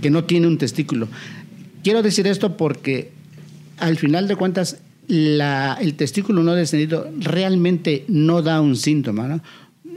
que 0.00 0.08
no 0.08 0.24
tiene 0.24 0.46
un 0.46 0.56
testículo. 0.56 1.06
quiero 1.84 2.02
decir 2.02 2.26
esto 2.26 2.56
porque 2.56 3.10
al 3.76 3.98
final 3.98 4.26
de 4.26 4.36
cuentas 4.36 4.78
el 5.08 5.94
testículo 5.96 6.42
no 6.42 6.54
descendido 6.54 7.10
realmente 7.18 8.04
no 8.08 8.40
da 8.40 8.60
un 8.62 8.74
síntoma. 8.74 9.28
¿no? 9.28 9.42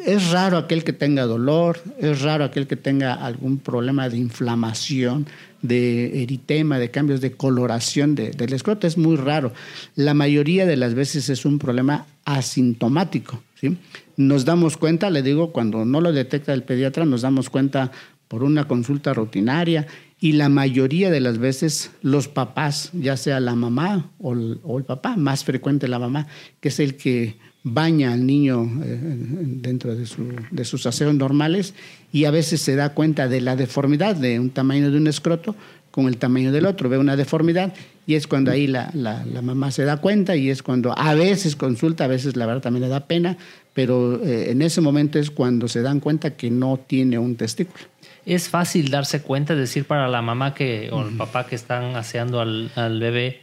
Es 0.05 0.31
raro 0.31 0.57
aquel 0.57 0.83
que 0.83 0.93
tenga 0.93 1.23
dolor, 1.23 1.81
es 1.99 2.21
raro 2.21 2.45
aquel 2.45 2.67
que 2.67 2.75
tenga 2.75 3.13
algún 3.13 3.57
problema 3.59 4.07
de 4.07 4.17
inflamación, 4.17 5.27
de 5.61 6.23
eritema, 6.23 6.79
de 6.79 6.89
cambios 6.89 7.19
de 7.19 7.33
coloración 7.33 8.15
del 8.15 8.53
escroto, 8.53 8.87
es 8.87 8.97
muy 8.97 9.17
raro. 9.17 9.51
La 9.95 10.13
mayoría 10.13 10.65
de 10.65 10.77
las 10.77 10.93
veces 10.93 11.29
es 11.29 11.45
un 11.45 11.59
problema 11.59 12.05
asintomático. 12.23 13.41
¿sí? 13.55 13.77
Nos 14.15 14.45
damos 14.45 14.77
cuenta, 14.77 15.09
le 15.09 15.21
digo, 15.21 15.51
cuando 15.51 15.83
no 15.83 15.99
lo 15.99 16.13
detecta 16.13 16.53
el 16.53 16.63
pediatra, 16.63 17.05
nos 17.05 17.21
damos 17.21 17.49
cuenta 17.49 17.91
por 18.29 18.43
una 18.43 18.67
consulta 18.67 19.13
rutinaria 19.13 19.87
y 20.21 20.33
la 20.33 20.49
mayoría 20.49 21.09
de 21.09 21.19
las 21.19 21.39
veces 21.39 21.91
los 22.01 22.27
papás, 22.27 22.91
ya 22.93 23.17
sea 23.17 23.39
la 23.39 23.55
mamá 23.55 24.11
o 24.19 24.33
el, 24.33 24.83
papá, 24.85 25.15
más 25.17 25.43
frecuente 25.43 25.87
la 25.87 25.99
mamá, 25.99 26.27
que 26.59 26.69
es 26.69 26.79
el 26.79 26.95
que 26.95 27.37
baña 27.63 28.13
al 28.13 28.25
niño 28.25 28.63
eh, 28.83 28.97
dentro 29.01 29.95
de, 29.95 30.07
de, 30.51 30.65
sus 30.65 30.85
aseos 30.85 31.13
normales 31.13 31.73
y 32.11 32.25
a 32.25 32.31
veces 32.31 32.61
se 32.61 32.75
da 32.75 32.93
cuenta 32.93 33.27
de 33.27 33.41
la 33.41 33.55
deformidad 33.55 34.15
de 34.15 34.39
un 34.39 34.49
tamaño 34.49 34.91
de 34.91 34.97
un 34.97 35.07
escroto 35.07 35.55
con 35.91 36.07
el 36.07 36.17
tamaño 36.17 36.51
del 36.51 36.65
otro, 36.65 36.89
ve 36.89 36.97
una 36.97 37.15
deformidad 37.15 37.73
y 38.05 38.15
es 38.15 38.27
cuando 38.27 38.51
ahí 38.51 38.67
la, 38.67 38.89
la, 38.93 39.23
mamá 39.41 39.71
se 39.71 39.83
da 39.83 39.97
cuenta 39.97 40.35
y 40.35 40.49
es 40.49 40.63
cuando 40.63 40.97
a 40.97 41.13
veces 41.13 41.55
consulta, 41.55 42.05
a 42.05 42.07
veces 42.07 42.35
la 42.35 42.45
verdad 42.45 42.61
también 42.61 42.83
le 42.83 42.89
da 42.89 43.05
pena, 43.05 43.37
pero 43.73 44.23
eh, 44.23 44.51
en 44.51 44.61
ese 44.61 44.81
momento 44.81 45.19
es 45.19 45.29
cuando 45.29 45.67
se 45.67 45.81
dan 45.81 45.99
cuenta 45.99 46.35
que 46.35 46.49
no 46.49 46.79
tiene 46.85 47.19
un 47.19 47.35
testículo. 47.35 47.83
Es 48.25 48.49
fácil 48.49 48.89
darse 48.89 49.21
cuenta, 49.21 49.53
es 49.53 49.59
decir, 49.59 49.85
para 49.85 50.07
la 50.07 50.21
mamá 50.21 50.53
que, 50.53 50.89
o 50.91 51.07
el 51.07 51.17
papá 51.17 51.45
que 51.45 51.55
están 51.55 51.95
aseando 51.95 52.41
al, 52.41 52.71
al 52.75 52.99
bebé, 52.99 53.41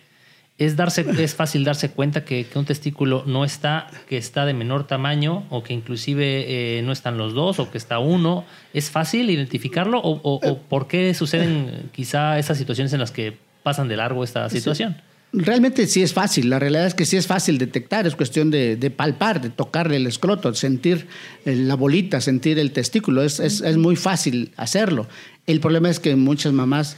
es, 0.58 0.76
darse, 0.76 1.06
es 1.18 1.34
fácil 1.34 1.64
darse 1.64 1.90
cuenta 1.90 2.25
que, 2.25 2.46
que, 2.46 2.58
un 2.58 2.64
testículo 2.64 3.25
no 3.26 3.44
está, 3.44 3.88
que 4.08 4.16
está 4.16 4.44
de 4.46 4.54
menor 4.54 4.86
tamaño 4.86 5.44
o 5.50 5.62
que 5.62 5.75
inclusive 5.75 6.78
eh, 6.78 6.82
no 6.82 6.92
están 6.92 7.18
los 7.18 7.34
dos 7.34 7.58
o 7.58 7.70
que 7.70 7.78
está 7.78 7.98
uno. 7.98 8.44
¿Es 8.72 8.90
fácil 8.90 9.30
identificarlo 9.30 10.00
o, 10.00 10.18
o 10.22 10.58
por 10.62 10.88
qué 10.88 11.12
suceden 11.14 11.90
quizá 11.92 12.38
esas 12.38 12.58
situaciones 12.58 12.92
en 12.92 13.00
las 13.00 13.10
que 13.10 13.46
pasan 13.66 13.88
de 13.88 13.96
largo 13.96 14.22
esta 14.22 14.48
situación. 14.48 14.96
Realmente 15.32 15.88
sí 15.88 16.00
es 16.00 16.12
fácil, 16.12 16.48
la 16.48 16.60
realidad 16.60 16.86
es 16.86 16.94
que 16.94 17.04
sí 17.04 17.16
es 17.16 17.26
fácil 17.26 17.58
detectar, 17.58 18.06
es 18.06 18.14
cuestión 18.14 18.48
de, 18.52 18.92
palpar, 18.96 19.40
de 19.40 19.50
tocarle 19.50 19.96
el 19.96 20.06
escroto, 20.06 20.54
sentir 20.54 21.08
eh, 21.44 21.56
la 21.56 21.75
bolita, 21.75 22.20
sentir 22.20 22.60
el 22.60 22.70
testículo, 22.70 23.25
es, 23.25 23.40
es, 23.40 23.62
es 23.62 23.76
muy 23.76 23.96
fácil 23.96 24.52
hacerlo. 24.56 25.08
El 25.48 25.58
problema 25.58 25.90
es 25.90 25.98
que 25.98 26.14
muchas 26.14 26.52
mamás 26.52 26.96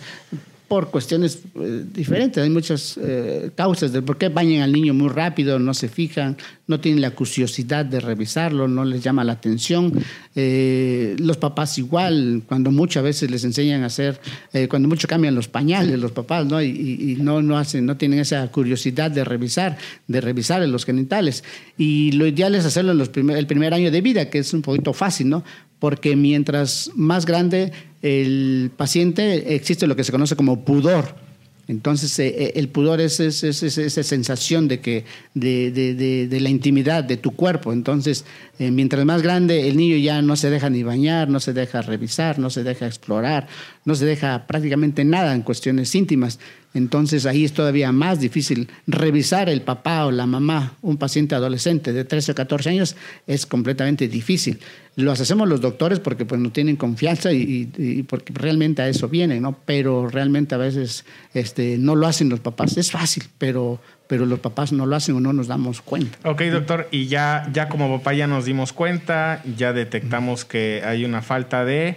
por 0.69 0.91
cuestiones 0.91 1.41
eh, 1.55 1.85
diferentes. 1.93 2.45
Hay 2.45 2.51
muchas 2.51 2.99
eh, 3.03 3.51
causas 3.55 3.91
de 3.91 4.03
por 4.03 4.19
qué 4.19 4.29
bañan 4.29 4.61
al 4.61 4.71
niño 4.71 4.93
muy 4.93 5.09
rápido, 5.09 5.59
no 5.59 5.73
se 5.73 5.89
fijan, 5.89 6.37
no 6.67 6.79
tienen 6.79 7.01
la 7.01 7.13
curiosidad 7.13 7.87
de 7.87 8.01
revisarlo, 8.01 8.69
no 8.69 8.85
les 8.85 9.03
llama 9.03 9.25
la 9.25 9.33
atención. 9.33 9.93
Eh, 10.37 11.17
los 11.19 11.39
papás 11.39 11.79
igual, 11.79 12.43
cuando 12.47 12.71
muchas 12.71 13.03
veces 13.03 13.31
les 13.31 13.45
enseñan 13.45 13.83
a 13.83 13.87
hacer, 13.87 14.21
cuando 14.69 14.89
mucho 14.89 15.09
cambian 15.09 15.35
los 15.35 15.49
pañales 15.49 15.99
los 15.99 16.13
papás, 16.13 16.45
¿no? 16.45 16.63
Y, 16.63 17.17
no, 17.19 17.41
no, 17.41 17.57
hacen, 17.57 17.87
no 17.87 17.97
tienen 17.97 18.19
esa 18.19 18.47
curiosidad 18.49 19.11
de 19.11 19.25
revisar, 19.25 19.79
de 20.07 20.21
revisar 20.21 20.61
los 20.69 20.85
genitales. 20.85 21.45
Y 21.79 22.13
lo 22.13 22.27
ideal 22.27 22.55
es 22.55 22.67
hacerlo 22.67 22.93
en 22.93 22.99
los 22.99 23.11
el 23.17 23.47
primer 23.47 23.73
año 23.73 23.91
de 23.91 24.01
vida, 24.03 24.29
que 24.29 24.39
es 24.39 24.53
un 24.53 24.61
poquito 24.61 24.93
fácil, 24.93 25.31
¿no? 25.31 25.45
Porque 25.79 26.17
mientras 26.17 26.91
más 26.95 27.27
grande 27.27 27.73
el 28.03 28.71
paciente 28.77 29.55
existe 29.55 29.87
lo 29.87 29.97
que 29.97 30.05
se 30.05 30.13
conoce 30.13 30.37
como 30.37 30.65
pudor. 30.65 31.29
Entonces, 31.69 32.19
eh, 32.19 32.29
eh, 32.29 32.53
el 32.57 32.69
pudor 32.69 32.99
es, 32.99 33.21
esa 33.21 34.03
sensación 34.03 34.69
de, 34.69 34.81
que, 34.81 35.05
de, 35.35 36.39
la 36.41 36.49
intimidad 36.49 37.05
de 37.05 37.19
tu 37.19 37.33
cuerpo. 37.33 37.75
Entonces, 37.75 38.25
eh, 38.59 38.71
mientras 38.71 39.05
más 39.05 39.21
grande, 39.21 39.69
el 39.69 39.77
niño 39.77 39.99
ya 39.99 40.23
no 40.23 40.35
se 40.37 40.49
deja 40.49 40.71
ni 40.71 40.83
bañar, 40.83 41.29
no 41.29 41.41
se 41.41 41.53
deja 41.53 41.83
revisar, 41.83 42.39
no 42.39 42.49
se 42.49 42.65
deja 42.65 42.87
explorar, 42.87 43.49
no 43.89 43.95
se 43.95 44.05
deja 44.05 44.47
prácticamente 44.47 45.03
nada 45.03 45.35
en 45.35 45.41
cuestiones 45.41 45.95
íntimas. 45.95 46.39
Entonces 46.75 47.25
ahí 47.25 47.47
es 47.47 47.55
todavía 47.55 47.91
más 47.91 48.21
difícil. 48.21 48.69
Revisar 48.87 49.49
el 49.49 49.63
papá 49.63 50.05
o 50.05 50.11
la 50.11 50.27
mamá, 50.27 50.75
un 50.83 50.99
paciente 50.99 51.35
adolescente 51.35 51.95
de 51.95 52.05
13 52.05 52.33
o 52.33 52.35
14 52.35 52.69
años, 52.69 52.97
es 53.27 53.47
completamente 53.47 54.07
difícil. 54.07 54.61
Lo 54.97 55.11
hacemos 55.11 55.49
los 55.49 55.63
doctores 55.63 56.01
porque 56.01 56.27
pues 56.27 56.39
no 56.39 56.53
tienen 56.53 56.77
confianza 56.77 57.33
y, 57.33 58.05
porque 58.07 58.35
realmente 58.35 58.83
a 58.83 58.89
eso 58.91 59.09
viene, 59.09 59.41
¿no? 59.41 59.59
Pero 59.65 60.07
realmente 60.07 60.55
a 60.55 60.59
veces 60.59 61.07
este, 61.33 61.79
no 61.79 61.97
lo 61.97 62.07
hacen 62.07 62.29
los 62.29 62.41
papás. 62.41 62.77
Es 62.77 62.91
fácil, 62.91 63.25
pero, 63.39 63.81
pero 64.07 64.27
los 64.27 64.41
papás 64.41 64.71
no 64.71 64.85
lo 64.85 64.97
hacen 64.97 65.17
o 65.17 65.21
no 65.21 65.33
nos 65.33 65.47
damos 65.47 65.81
cuenta. 65.81 66.19
Ok, 66.29 66.43
doctor, 66.43 66.89
y 66.91 67.07
ya, 67.07 67.49
ya 67.55 67.71
como 67.71 67.97
papá 67.97 68.13
ya 68.13 68.27
nos 68.27 68.45
dimos 68.45 68.75
cuenta, 68.75 69.43
ya 69.57 69.73
detectamos 69.73 70.45
que 70.45 70.83
hay 70.85 71.07
una 71.07 71.23
falta 71.23 71.65
de 71.65 71.97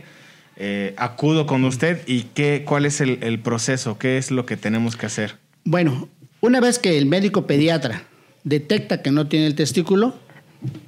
eh, 0.64 0.94
acudo 0.96 1.48
con 1.48 1.66
usted 1.66 2.04
y 2.06 2.26
qué, 2.36 2.62
cuál 2.64 2.86
es 2.86 3.02
el, 3.02 3.40
proceso, 3.40 3.98
qué 3.98 4.20
es 4.20 4.30
lo 4.30 4.46
que 4.46 4.58
tenemos 4.58 4.96
que 4.96 5.08
hacer. 5.08 5.38
Bueno, 5.64 6.08
una 6.40 6.60
vez 6.60 6.78
que 6.78 7.00
el 7.00 7.08
médico 7.08 7.48
pediatra 7.48 8.04
detecta 8.44 9.02
que 9.02 9.10
no 9.10 9.26
tiene 9.26 9.48
el 9.48 9.56
testículo, 9.56 10.14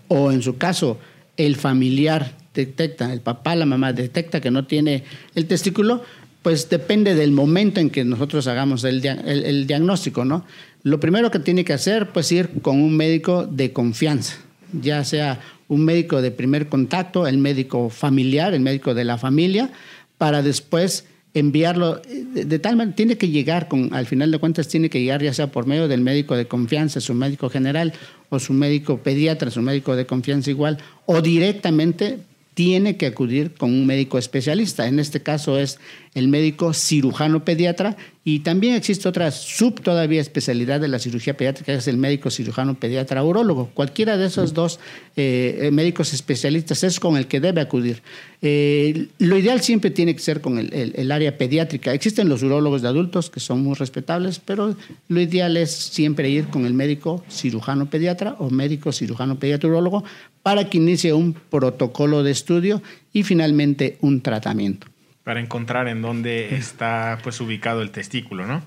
o 0.09 0.31
en 0.31 0.43
su 0.43 0.59
caso 0.59 0.99
el 1.37 1.55
familiar 1.55 2.37
detecta, 2.53 3.11
el 3.11 3.21
papá, 3.21 3.55
la 3.55 3.65
mamá 3.65 3.93
detecta 3.93 4.41
que 4.41 4.51
no 4.51 4.67
tiene 4.67 5.05
el 5.33 5.47
testículo, 5.47 6.03
pues 6.43 6.69
depende 6.69 7.15
del 7.15 7.31
momento 7.31 7.79
en 7.79 7.89
que 7.89 8.03
nosotros 8.03 8.45
hagamos 8.45 8.83
el, 8.83 9.03
el, 9.03 9.65
diagnóstico, 9.65 10.23
¿no? 10.23 10.45
Lo 10.83 10.99
primero 10.99 11.31
que 11.31 11.39
tiene 11.39 11.65
que 11.65 11.73
hacer, 11.73 12.09
pues 12.09 12.31
ir 12.31 12.61
con 12.61 12.79
un 12.79 12.95
médico 12.95 13.47
de 13.47 13.73
confianza, 13.73 14.35
ya 14.71 15.03
sea 15.03 15.39
un 15.73 15.85
médico 15.85 16.21
de 16.21 16.31
primer 16.31 16.69
contacto, 16.69 17.27
el 17.27 17.37
médico 17.37 17.89
familiar, 17.89 18.53
el 18.53 18.61
médico 18.61 18.93
de 18.93 19.03
la 19.03 19.17
familia, 19.17 19.71
para 20.17 20.41
después 20.41 21.05
enviarlo 21.33 21.99
de, 22.05 22.59
tal 22.59 22.75
manera, 22.75 22.95
tiene 22.95 23.17
que 23.17 23.29
llegar, 23.29 23.67
con, 23.67 23.93
al 23.93 24.05
final 24.05 24.31
de 24.31 24.37
cuentas, 24.37 24.67
tiene 24.67 24.89
que 24.89 25.01
llegar 25.01 25.23
ya 25.23 25.33
sea 25.33 25.47
por 25.47 25.65
medio 25.65 25.87
del 25.87 26.01
médico 26.01 26.35
de 26.35 26.45
confianza, 26.45 27.01
su 27.01 27.13
médico 27.13 27.49
general, 27.49 27.93
o 28.29 28.39
su 28.39 28.53
médico 28.53 28.99
pediatra, 28.99 29.49
su 29.49 29.61
médico 29.61 29.95
de 29.95 30.05
confianza 30.05 30.49
igual, 30.49 30.77
o 31.05 31.21
directamente 31.21 32.19
tiene 32.53 32.97
que 32.97 33.07
acudir 33.07 33.53
con 33.55 33.71
un 33.71 33.85
médico 33.85 34.17
especialista. 34.17 34.87
En 34.87 34.99
este 34.99 35.21
caso 35.23 35.57
es 35.59 35.79
el 36.15 36.27
médico 36.27 36.73
cirujano 36.73 37.43
pediatra 37.43 37.97
y 38.25 38.39
también 38.39 38.75
existe 38.75 39.09
otra 39.09 39.31
sub 39.31 39.81
todavía 39.81 40.21
especialidad 40.21 40.79
de 40.79 40.87
la 40.87 40.97
cirugía 40.97 41.35
pediátrica, 41.35 41.73
que 41.73 41.79
es 41.79 41.87
el 41.89 41.97
médico 41.97 42.29
cirujano 42.29 42.75
pediatra 42.75 43.21
urólogo. 43.21 43.69
Cualquiera 43.73 44.15
de 44.15 44.27
esos 44.27 44.53
dos 44.53 44.79
eh, 45.17 45.69
médicos 45.73 46.13
especialistas 46.13 46.83
es 46.85 47.01
con 47.01 47.17
el 47.17 47.27
que 47.27 47.41
debe 47.41 47.59
acudir. 47.59 48.01
Eh, 48.41 49.07
lo 49.19 49.37
ideal 49.37 49.61
siempre 49.61 49.91
tiene 49.91 50.15
que 50.15 50.21
ser 50.21 50.39
con 50.39 50.57
el, 50.57 51.11
área 51.11 51.37
pediátrica. 51.37 51.93
Existen 51.93 52.29
los 52.29 52.43
urólogos 52.43 52.81
de 52.81 52.87
adultos 52.87 53.29
que 53.29 53.41
son 53.41 53.61
muy 53.61 53.75
respetables, 53.75 54.39
pero 54.39 54.75
lo 55.09 55.19
ideal 55.19 55.57
es 55.57 55.71
siempre 55.71 56.29
ir 56.29 56.47
con 56.47 56.65
el 56.65 56.73
médico 56.73 57.25
cirujano 57.29 57.89
pediatra 57.89 58.37
o 58.39 58.49
médico 58.49 58.93
cirujano 58.93 59.37
pediatra 59.37 59.67
urólogo 59.67 60.05
para 60.43 60.69
que 60.69 60.77
inicie 60.77 61.11
un 61.11 61.33
protocolo 61.33 62.23
de 62.23 62.31
estudio 62.31 62.81
y 63.11 63.23
finalmente 63.23 63.97
un 63.99 64.21
tratamiento. 64.21 64.92
Para 65.23 65.39
encontrar 65.39 65.87
en 65.87 66.01
dónde 66.01 66.55
está 66.55 67.19
pues 67.23 67.39
ubicado 67.39 67.81
el 67.81 67.91
testículo, 67.91 68.45
¿no? 68.45 68.61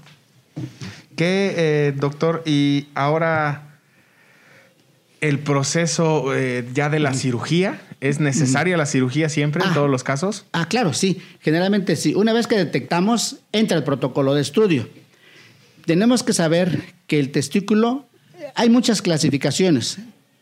¿Qué, 1.17 1.55
eh, 1.57 1.93
doctor? 1.97 2.43
Y 2.47 2.89
ahora 2.95 3.79
el 5.21 5.39
proceso 5.39 6.35
eh, 6.35 6.67
ya 6.73 6.89
de 6.89 6.99
la 6.99 7.13
cirugía, 7.13 7.81
¿es 8.01 8.21
necesaria 8.21 8.77
la 8.77 8.87
cirugía 8.87 9.29
siempre 9.29 9.63
en 9.63 9.71
ah. 9.71 9.75
todos 9.75 9.91
los 9.91 10.03
casos? 10.03 10.47
Ah, 10.53 10.67
claro, 10.69 10.95
sí. 10.95 11.21
Generalmente 11.41 11.97
sí. 11.97 12.15
Una 12.15 12.33
vez 12.33 12.47
que 12.47 12.57
detectamos, 12.57 13.41
entra 13.53 13.77
el 13.77 13.85
protocolo 13.85 14.35
de 14.35 14.43
estudio. 14.43 14.89
Tenemos 15.85 16.23
que 16.23 16.33
saber 16.33 16.95
que 17.07 17.19
el 17.19 17.33
testículo, 17.33 18.07
hay 18.55 18.71
muchas 18.71 19.03
clasificaciones 19.03 19.99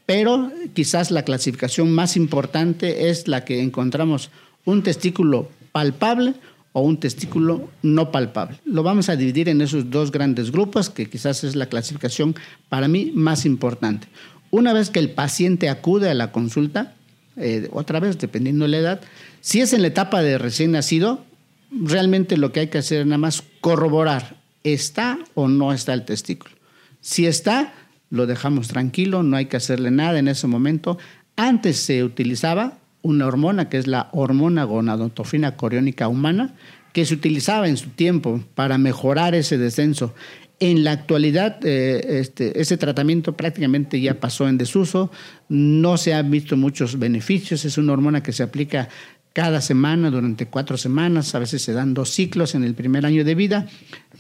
pero 0.06 0.52
quizás 0.75 1.11
la 1.11 1.25
clasificación 1.25 1.90
más 1.92 2.16
importante 2.16 3.09
es 3.09 3.26
la 3.26 3.44
que 3.44 3.62
encontramos 3.62 4.30
un 4.64 4.83
testículo 4.83 5.49
palpable 5.75 6.35
o 6.71 6.83
un 6.83 6.99
testículo 7.00 7.69
no 7.83 8.12
palpable. 8.12 8.61
Lo 8.64 8.85
vamos 8.85 9.09
a 9.09 9.16
dividir 9.16 9.49
en 9.49 9.61
esos 9.61 9.90
dos 9.90 10.12
grandes 10.12 10.52
grupos, 10.52 10.88
que 10.88 11.11
quizás 11.11 11.43
es 11.43 11.57
la 11.57 11.66
clasificación 11.66 12.37
para 12.69 12.87
mí 12.87 13.11
más 13.12 13.45
importante. 13.45 14.07
Una 14.52 14.73
vez 14.73 14.90
que 14.90 15.00
el 15.00 15.11
paciente 15.11 15.69
acude 15.69 16.09
a 16.09 16.14
la 16.14 16.31
consulta, 16.31 16.95
eh, 17.37 17.69
otra 17.73 17.99
vez, 17.99 18.19
dependiendo 18.19 18.64
de 18.64 18.71
la 18.71 18.78
edad, 18.78 19.00
si 19.40 19.62
es 19.62 19.73
en 19.73 19.83
la 19.83 19.88
etapa 19.88 20.23
de 20.23 20.38
recién 20.38 20.71
nacido, 20.71 21.25
realmente 21.73 22.37
lo 22.37 22.52
que 22.52 22.61
hay 22.61 22.69
que 22.69 22.78
hacer 22.78 23.00
es 23.00 23.07
nada 23.07 23.19
más 23.19 23.43
corroborar, 23.61 24.37
¿está 24.62 25.19
o 25.35 25.49
no 25.49 25.73
está 25.73 25.93
el 25.93 26.04
testículo? 26.04 26.54
Si 27.00 27.26
está, 27.26 27.75
lo 28.11 28.26
dejamos 28.26 28.69
tranquilo, 28.69 29.25
no 29.25 29.37
hay 29.37 29.47
que 29.47 29.57
hacerle 29.57 29.90
nada 29.90 30.21
en 30.21 30.28
ese 30.28 30.47
momento. 30.47 30.99
Antes 31.35 31.78
se 31.78 32.04
utilizaba 32.04 32.78
una 33.05 33.27
hormona 33.27 33.69
que 33.69 33.79
es 33.79 33.87
la 33.87 34.09
hormona 34.13 34.65
gonadotropina 34.65 35.57
coriónica 35.57 36.09
humana, 36.09 36.55
que 36.93 37.05
se 37.05 37.15
utilizaba 37.15 37.69
en 37.69 37.77
su 37.77 37.91
tiempo 37.91 38.41
para 38.55 38.79
mejorar 38.79 39.35
ese 39.35 39.59
descenso 39.59 40.15
en 40.61 40.85
la 40.85 40.93
actualidad, 40.93 41.59
eh, 41.65 42.21
este, 42.21 42.61
ese 42.61 42.77
tratamiento 42.77 43.37
prácticamente 43.37 44.01
ya 44.01 44.19
pasó 44.21 44.49
en 44.49 44.57
desuso, 44.57 45.11
no 45.49 45.97
se 45.99 46.15
han 46.15 46.31
visto 46.31 46.57
muchos 46.57 46.99
beneficios, 46.99 47.65
es 47.65 47.77
una 47.77 47.93
hormona 47.93 48.23
que 48.23 48.33
se 48.33 48.43
aplica 48.43 48.89
cada 49.35 49.61
semana 49.61 50.11
durante 50.11 50.47
cuatro 50.47 50.79
semanas, 50.79 51.35
a 51.35 51.41
veces 51.41 51.61
se 51.61 51.73
dan 51.73 51.93
dos 51.93 52.11
ciclos 52.11 52.55
en 52.55 52.63
el 52.63 52.75
primer 52.75 53.05
año 53.05 53.25
de 53.25 53.35
vida. 53.35 53.67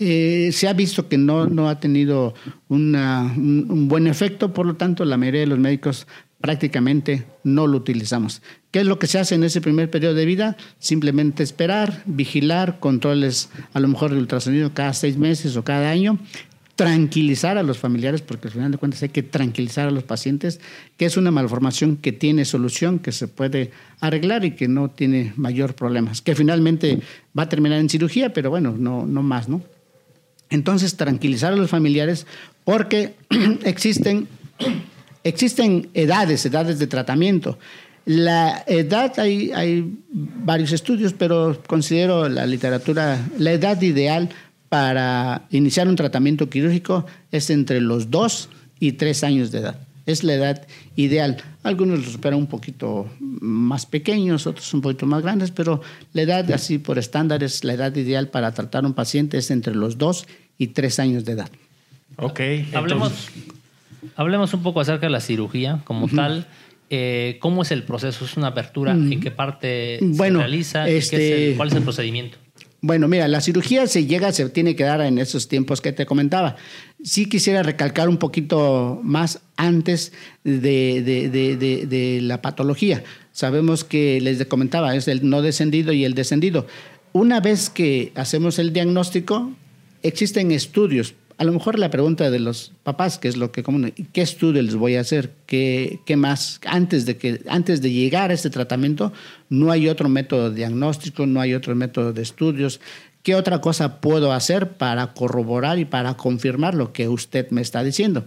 Eh, 0.00 0.50
se 0.52 0.66
ha 0.66 0.72
visto 0.72 1.08
que 1.08 1.16
no, 1.16 1.46
no 1.46 1.68
ha 1.68 1.78
tenido 1.78 2.34
un, 2.66 2.96
un, 2.96 3.86
buen 3.86 4.08
efecto, 4.08 4.52
por 4.52 4.66
lo 4.66 4.74
tanto 4.74 5.04
la 5.04 5.16
mayoría 5.16 5.42
de 5.42 5.46
los 5.46 5.60
médicos 5.60 6.08
prácticamente 6.44 7.24
no 7.42 7.66
lo 7.66 7.78
utilizamos. 7.78 8.42
¿Qué 8.70 8.80
es 8.80 8.86
lo 8.86 8.98
que 8.98 9.06
se 9.06 9.18
hace 9.18 9.34
en 9.34 9.44
ese 9.44 9.62
primer 9.62 9.90
periodo 9.90 10.12
de 10.12 10.26
vida? 10.26 10.58
Simplemente 10.78 11.42
esperar, 11.42 12.02
vigilar, 12.04 12.80
controles 12.80 13.48
a 13.72 13.80
lo 13.80 13.88
mejor 13.88 14.10
de 14.10 14.18
ultrasonido 14.18 14.74
cada 14.74 14.92
seis 14.92 15.16
meses 15.16 15.56
o 15.56 15.64
cada 15.64 15.88
año, 15.88 16.18
tranquilizar 16.76 17.56
a 17.56 17.62
los 17.62 17.78
familiares, 17.78 18.20
porque 18.20 18.48
al 18.48 18.52
final 18.52 18.72
de 18.72 18.76
cuentas 18.76 19.02
hay 19.02 19.08
que 19.08 19.22
tranquilizar 19.22 19.88
a 19.88 19.90
los 19.90 20.02
pacientes, 20.02 20.60
que 20.98 21.06
es 21.06 21.16
una 21.16 21.30
malformación 21.30 21.96
que 21.96 22.12
tiene 22.12 22.44
solución, 22.44 22.98
que 22.98 23.12
se 23.12 23.26
puede 23.26 23.70
arreglar 24.00 24.44
y 24.44 24.50
que 24.50 24.68
no 24.68 24.90
tiene 24.90 25.32
mayor 25.36 25.74
problemas, 25.74 26.20
que 26.20 26.34
finalmente 26.34 27.00
va 27.38 27.44
a 27.44 27.48
terminar 27.48 27.78
en 27.78 27.88
cirugía, 27.88 28.34
pero 28.34 28.50
bueno, 28.50 28.74
no, 28.78 29.06
no 29.06 29.22
más, 29.22 29.48
¿no? 29.48 29.62
Entonces, 30.50 30.98
tranquilizar 30.98 31.54
a 31.54 31.56
los 31.56 31.70
familiares 31.70 32.26
porque 32.64 33.14
existen, 33.64 34.28
existen 35.24 35.88
edades, 35.94 36.46
edades 36.46 36.78
de 36.78 36.86
tratamiento. 36.86 37.58
La 38.06 38.62
edad, 38.66 39.18
hay, 39.18 39.50
hay 39.52 39.96
varios 40.12 40.72
estudios, 40.72 41.14
pero 41.14 41.60
considero 41.66 42.28
la 42.28 42.46
literatura, 42.46 43.18
la 43.38 43.52
edad 43.52 43.80
ideal 43.80 44.28
para 44.68 45.46
iniciar 45.50 45.88
un 45.88 45.96
tratamiento 45.96 46.50
quirúrgico 46.50 47.06
es 47.30 47.48
entre 47.48 47.80
los 47.80 48.10
2 48.10 48.50
y 48.80 48.92
3 48.92 49.24
años 49.24 49.50
de 49.50 49.60
edad. 49.60 49.80
Es 50.04 50.22
la 50.22 50.34
edad 50.34 50.66
ideal. 50.96 51.38
Algunos 51.62 52.04
lo 52.04 52.10
superan 52.10 52.40
un 52.40 52.46
poquito 52.46 53.08
más 53.20 53.86
pequeños, 53.86 54.46
otros 54.46 54.74
un 54.74 54.82
poquito 54.82 55.06
más 55.06 55.22
grandes, 55.22 55.50
pero 55.50 55.80
la 56.12 56.22
edad 56.22 56.50
así 56.52 56.76
por 56.76 56.98
estándar 56.98 57.42
es 57.42 57.64
la 57.64 57.72
edad 57.72 57.94
ideal 57.96 58.28
para 58.28 58.52
tratar 58.52 58.84
a 58.84 58.86
un 58.86 58.94
paciente 58.94 59.38
es 59.38 59.50
entre 59.50 59.74
los 59.74 59.96
2 59.96 60.26
y 60.58 60.66
3 60.68 60.98
años 60.98 61.24
de 61.24 61.32
edad. 61.32 61.50
Ok. 62.16 62.40
Hablemos, 62.74 63.30
hablemos 64.16 64.54
un 64.54 64.62
poco 64.62 64.80
acerca 64.80 65.06
de 65.06 65.10
la 65.10 65.20
cirugía 65.20 65.80
como 65.84 66.08
tal. 66.08 66.46
Eh, 66.90 67.38
¿Cómo 67.40 67.62
es 67.62 67.70
el 67.70 67.82
proceso? 67.82 68.24
¿Es 68.24 68.36
una 68.36 68.48
apertura? 68.48 68.92
¿En 68.92 69.20
qué 69.20 69.30
parte 69.30 69.98
se 69.98 70.30
realiza? 70.30 70.88
Este, 70.88 71.54
¿Cuál 71.56 71.68
es 71.68 71.74
el 71.74 71.82
procedimiento? 71.82 72.38
Bueno, 72.86 73.08
mira, 73.08 73.26
la 73.28 73.40
cirugía 73.40 73.86
se 73.86 74.04
llega, 74.04 74.30
se 74.30 74.46
tiene 74.50 74.76
que 74.76 74.84
dar 74.84 75.00
en 75.00 75.16
esos 75.16 75.48
tiempos 75.48 75.80
que 75.80 75.92
te 75.92 76.04
comentaba. 76.04 76.56
Sí 77.02 77.24
quisiera 77.24 77.62
recalcar 77.62 78.10
un 78.10 78.18
poquito 78.18 79.00
más 79.02 79.40
antes 79.56 80.12
de, 80.44 81.00
de, 81.02 82.18
la 82.20 82.42
patología. 82.42 83.02
Sabemos 83.32 83.84
que 83.84 84.20
les 84.20 84.44
comentaba, 84.44 84.94
es 84.94 85.08
el 85.08 85.26
no 85.26 85.40
descendido 85.40 85.94
y 85.94 86.04
el 86.04 86.12
descendido. 86.12 86.66
Una 87.14 87.40
vez 87.40 87.70
que 87.70 88.12
hacemos 88.16 88.58
el 88.58 88.74
diagnóstico, 88.74 89.52
existen 90.02 90.52
estudios 90.52 91.14
a 91.36 91.44
lo 91.44 91.52
mejor 91.52 91.78
la 91.78 91.90
pregunta 91.90 92.30
de 92.30 92.38
los 92.38 92.72
papás, 92.82 93.18
que 93.18 93.28
es 93.28 93.36
lo 93.36 93.50
que 93.50 93.62
común, 93.62 93.92
¿qué 94.12 94.22
estudio 94.22 94.62
les 94.62 94.76
voy 94.76 94.96
a 94.96 95.00
hacer? 95.00 95.32
¿Qué, 95.46 96.00
¿Qué, 96.06 96.16
más? 96.16 96.60
Antes 96.66 97.06
de, 97.06 97.16
que, 97.16 97.40
antes 97.48 97.82
de 97.82 97.90
llegar 97.90 98.30
a 98.30 98.34
este 98.34 98.50
tratamiento, 98.50 99.12
no 99.48 99.70
hay 99.70 99.88
otro 99.88 100.08
método 100.08 100.50
diagnóstico, 100.50 101.26
no 101.26 101.40
hay 101.40 101.54
otro 101.54 101.74
método 101.74 102.12
de 102.12 102.22
estudios. 102.22 102.80
¿Qué 103.22 103.34
otra 103.34 103.60
cosa 103.60 104.00
puedo 104.00 104.32
hacer 104.32 104.72
para 104.72 105.14
corroborar 105.14 105.78
y 105.78 105.84
para 105.84 106.16
confirmar 106.16 106.74
lo 106.74 106.92
que 106.92 107.08
usted 107.08 107.50
me 107.50 107.62
está 107.62 107.82
diciendo? 107.82 108.26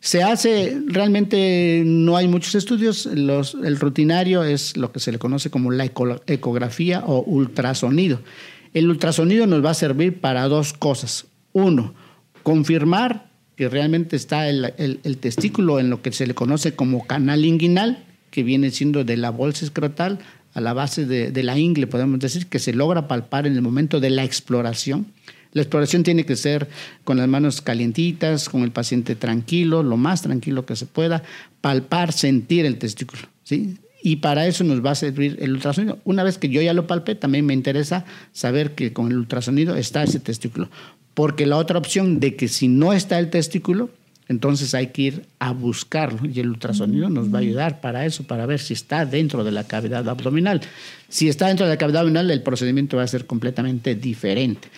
Se 0.00 0.22
hace, 0.22 0.80
realmente 0.86 1.82
no 1.84 2.16
hay 2.16 2.28
muchos 2.28 2.54
estudios, 2.54 3.06
el 3.06 3.80
rutinario 3.80 4.44
es 4.44 4.76
lo 4.76 4.92
que 4.92 5.00
se 5.00 5.10
le 5.10 5.18
conoce 5.18 5.50
como 5.50 5.72
la 5.72 5.90
ecografía 6.26 7.02
o 7.04 7.22
ultrasonido. 7.22 8.20
El 8.74 8.88
ultrasonido 8.88 9.46
nos 9.46 9.64
va 9.64 9.70
a 9.70 9.74
servir 9.74 10.20
para 10.20 10.46
dos 10.46 10.72
cosas. 10.72 11.26
Uno, 11.52 11.94
confirmar 12.48 13.28
que 13.56 13.68
realmente 13.68 14.16
está 14.16 14.48
el, 14.48 15.18
testículo 15.20 15.80
en 15.80 15.90
lo 15.90 16.00
que 16.00 16.12
se 16.12 16.26
le 16.26 16.32
conoce 16.32 16.74
como 16.74 17.06
canal 17.06 17.44
inguinal, 17.44 18.06
que 18.30 18.42
viene 18.42 18.70
siendo 18.70 19.04
de 19.04 19.18
la 19.18 19.28
bolsa 19.28 19.66
escrotal 19.66 20.18
a 20.54 20.62
la 20.62 20.72
base 20.72 21.04
de, 21.04 21.42
la 21.42 21.58
ingle, 21.58 21.86
podemos 21.86 22.18
decir, 22.20 22.46
que 22.46 22.58
se 22.58 22.72
logra 22.72 23.06
palpar 23.06 23.46
en 23.46 23.52
el 23.52 23.60
momento 23.60 24.00
de 24.00 24.08
la 24.08 24.24
exploración. 24.24 25.08
La 25.52 25.60
exploración 25.60 26.04
tiene 26.04 26.24
que 26.24 26.36
ser 26.36 26.70
con 27.04 27.18
las 27.18 27.28
manos 27.28 27.60
calientitas, 27.60 28.48
con 28.48 28.62
el 28.62 28.70
paciente 28.70 29.14
tranquilo, 29.14 29.82
lo 29.82 29.98
más 29.98 30.22
tranquilo 30.22 30.64
que 30.64 30.74
se 30.74 30.86
pueda, 30.86 31.22
palpar, 31.60 32.14
sentir 32.14 32.64
el 32.64 32.78
testículo. 32.78 33.24
¿sí? 33.44 33.76
Y 34.02 34.16
para 34.16 34.46
eso 34.46 34.64
nos 34.64 34.82
va 34.82 34.92
a 34.92 34.94
servir 34.94 35.36
el 35.40 35.52
ultrasonido. 35.52 35.98
Una 36.04 36.22
vez 36.22 36.38
que 36.38 36.48
yo 36.48 36.62
ya 36.62 36.72
lo 36.72 36.86
palpé, 36.86 37.14
también 37.14 37.44
me 37.44 37.52
interesa 37.52 38.06
saber 38.32 38.74
que 38.74 38.94
con 38.94 39.10
el 39.10 39.18
ultrasonido 39.18 39.76
está 39.76 40.02
ese 40.02 40.18
testículo. 40.18 40.70
Porque 41.18 41.46
la 41.46 41.56
otra 41.56 41.80
opción 41.80 42.20
de 42.20 42.36
que 42.36 42.46
si 42.46 42.68
no 42.68 42.92
está 42.92 43.18
el 43.18 43.28
testículo, 43.28 43.90
entonces 44.28 44.72
hay 44.72 44.92
que 44.92 45.02
ir 45.02 45.26
a 45.40 45.50
buscarlo 45.50 46.20
y 46.24 46.38
el 46.38 46.48
ultrasonido 46.48 47.10
nos 47.10 47.34
va 47.34 47.38
a 47.38 47.40
ayudar 47.40 47.80
para 47.80 48.06
eso, 48.06 48.22
para 48.22 48.46
ver 48.46 48.60
si 48.60 48.72
está 48.72 49.04
dentro 49.04 49.42
de 49.42 49.50
la 49.50 49.64
cavidad 49.64 50.08
abdominal. 50.08 50.60
Si 51.08 51.28
está 51.28 51.48
dentro 51.48 51.66
de 51.66 51.72
la 51.72 51.76
cavidad 51.76 52.02
abdominal, 52.02 52.30
el 52.30 52.44
procedimiento 52.44 52.98
va 52.98 53.02
a 53.02 53.08
ser 53.08 53.26
completamente 53.26 53.96
diferente. 53.96 54.68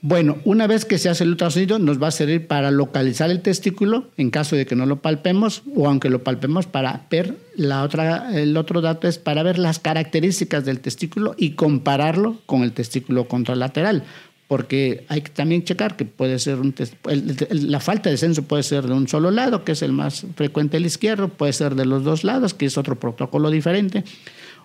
Bueno, 0.00 0.38
una 0.44 0.68
vez 0.68 0.84
que 0.84 0.98
se 0.98 1.08
hace 1.08 1.24
el 1.24 1.30
ultrasonido, 1.30 1.80
nos 1.80 2.00
va 2.00 2.06
a 2.06 2.12
servir 2.12 2.46
para 2.46 2.70
localizar 2.70 3.32
el 3.32 3.40
testículo 3.42 4.10
en 4.16 4.30
caso 4.30 4.54
de 4.54 4.66
que 4.66 4.76
no 4.76 4.86
lo 4.86 5.02
palpemos 5.02 5.64
o 5.74 5.88
aunque 5.88 6.08
lo 6.08 6.22
palpemos 6.22 6.66
para 6.66 7.04
ver 7.10 7.34
la 7.56 7.82
otra, 7.82 8.30
el 8.32 8.56
otro 8.56 8.80
dato 8.80 9.08
es 9.08 9.18
para 9.18 9.42
ver 9.42 9.58
las 9.58 9.80
características 9.80 10.64
del 10.64 10.78
testículo 10.78 11.34
y 11.36 11.54
compararlo 11.54 12.36
con 12.46 12.62
el 12.62 12.70
testículo 12.70 13.26
contralateral 13.26 14.04
porque 14.48 15.04
hay 15.08 15.22
que 15.22 15.30
también 15.30 15.64
checar 15.64 15.96
que 15.96 16.04
puede 16.04 16.38
ser 16.38 16.56
un 16.56 16.74
la 17.50 17.80
falta 17.80 18.10
de 18.10 18.16
censo 18.16 18.42
puede 18.42 18.62
ser 18.62 18.86
de 18.86 18.92
un 18.92 19.08
solo 19.08 19.30
lado, 19.30 19.64
que 19.64 19.72
es 19.72 19.82
el 19.82 19.92
más 19.92 20.26
frecuente 20.36 20.76
el 20.76 20.86
izquierdo, 20.86 21.28
puede 21.28 21.52
ser 21.52 21.74
de 21.74 21.86
los 21.86 22.04
dos 22.04 22.24
lados, 22.24 22.52
que 22.54 22.66
es 22.66 22.76
otro 22.76 22.98
protocolo 22.98 23.50
diferente, 23.50 24.04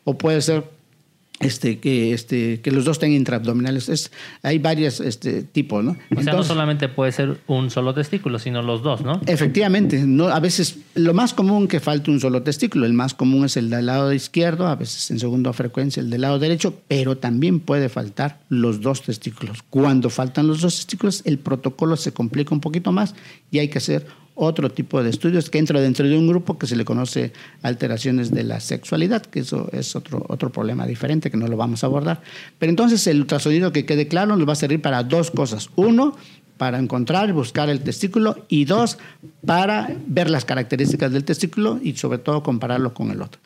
o 0.03 0.17
puede 0.17 0.41
ser 0.41 0.63
este, 1.39 1.79
que, 1.79 2.13
este, 2.13 2.61
que 2.61 2.71
los 2.71 2.85
dos 2.85 2.99
tengan 2.99 3.17
intraabdominales. 3.17 3.89
Es, 3.89 4.11
hay 4.43 4.59
varios 4.59 4.99
este, 4.99 5.43
tipos, 5.43 5.83
¿no? 5.83 5.97
O 6.15 6.21
sea, 6.21 6.33
no 6.33 6.43
solamente 6.43 6.89
puede 6.89 7.11
ser 7.11 7.39
un 7.47 7.69
solo 7.69 7.93
testículo, 7.93 8.39
sino 8.39 8.61
los 8.61 8.83
dos, 8.83 9.01
¿no? 9.01 9.21
Efectivamente. 9.25 10.03
No, 10.05 10.27
a 10.27 10.39
veces, 10.39 10.79
lo 10.95 11.13
más 11.13 11.33
común 11.33 11.67
que 11.67 11.79
falte 11.79 12.11
un 12.11 12.19
solo 12.19 12.43
testículo. 12.43 12.85
El 12.85 12.93
más 12.93 13.13
común 13.13 13.45
es 13.45 13.57
el 13.57 13.69
del 13.69 13.85
lado 13.85 14.11
izquierdo, 14.13 14.67
a 14.67 14.75
veces 14.75 15.11
en 15.11 15.19
segunda 15.19 15.53
frecuencia 15.53 16.01
el 16.01 16.09
del 16.09 16.21
lado 16.21 16.39
derecho, 16.39 16.73
pero 16.87 17.17
también 17.17 17.59
puede 17.59 17.89
faltar 17.89 18.41
los 18.49 18.81
dos 18.81 19.01
testículos. 19.01 19.63
Cuando 19.69 20.09
faltan 20.09 20.47
los 20.47 20.61
dos 20.61 20.75
testículos, 20.75 21.21
el 21.25 21.39
protocolo 21.39 21.95
se 21.95 22.11
complica 22.11 22.53
un 22.53 22.61
poquito 22.61 22.91
más 22.91 23.15
y 23.51 23.59
hay 23.59 23.69
que 23.69 23.77
hacer 23.77 24.05
otro 24.39 24.71
tipo 24.71 25.03
de 25.03 25.09
estudios 25.09 25.49
que 25.49 25.57
entra 25.57 25.81
dentro 25.81 26.07
de 26.07 26.17
un 26.17 26.27
grupo 26.27 26.57
que 26.57 26.65
se 26.65 26.75
le 26.75 26.85
conoce 26.85 27.33
alteraciones 27.61 28.31
de 28.31 28.43
la 28.43 28.59
sexualidad, 28.59 29.21
que 29.21 29.41
eso 29.41 29.69
es 29.73 29.95
otro, 29.95 30.25
otro 30.29 30.49
problema 30.49 30.87
diferente 30.87 31.29
que 31.29 31.37
no 31.37 31.47
lo 31.47 31.57
vamos 31.57 31.83
a 31.83 31.87
abordar. 31.87 32.21
Pero 32.57 32.69
entonces 32.69 33.05
el 33.07 33.19
ultrasonido 33.19 33.71
que 33.71 33.85
quede 33.85 34.07
claro 34.07 34.35
nos 34.35 34.47
va 34.47 34.53
a 34.53 34.55
servir 34.55 34.81
para 34.81 35.03
dos 35.03 35.29
cosas. 35.29 35.69
Uno, 35.75 36.15
para 36.57 36.79
encontrar 36.79 37.31
buscar 37.33 37.69
el 37.69 37.81
testículo 37.81 38.45
y 38.47 38.65
dos, 38.65 38.97
para 39.45 39.95
ver 40.07 40.29
las 40.29 40.45
características 40.45 41.11
del 41.11 41.25
testículo 41.25 41.79
y 41.81 41.95
sobre 41.95 42.19
todo 42.19 42.41
compararlo 42.41 42.93
con 42.93 43.11
el 43.11 43.21
otro. 43.21 43.41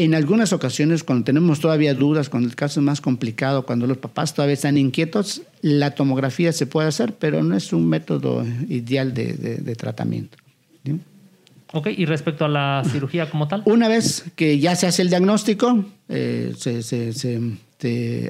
En 0.00 0.14
algunas 0.14 0.54
ocasiones, 0.54 1.04
cuando 1.04 1.26
tenemos 1.26 1.60
todavía 1.60 1.92
dudas, 1.92 2.30
cuando 2.30 2.48
el 2.48 2.56
caso 2.56 2.80
es 2.80 2.86
más 2.86 3.02
complicado, 3.02 3.66
cuando 3.66 3.86
los 3.86 3.98
papás 3.98 4.32
todavía 4.32 4.54
están 4.54 4.78
inquietos, 4.78 5.42
la 5.60 5.90
tomografía 5.90 6.54
se 6.54 6.64
puede 6.64 6.88
hacer, 6.88 7.16
pero 7.18 7.42
no 7.42 7.54
es 7.54 7.70
un 7.74 7.86
método 7.86 8.42
ideal 8.70 9.12
de, 9.12 9.76
tratamiento. 9.76 10.38
Ok, 11.74 11.88
y 11.94 12.06
respecto 12.06 12.46
a 12.46 12.48
la 12.48 12.82
cirugía 12.90 13.28
como 13.28 13.46
tal. 13.46 13.62
Una 13.66 13.88
vez 13.88 14.24
que 14.36 14.58
ya 14.58 14.74
se 14.74 14.86
hace 14.86 15.02
el 15.02 15.10
diagnóstico, 15.10 15.84
eh, 16.08 16.54
se, 16.56 16.78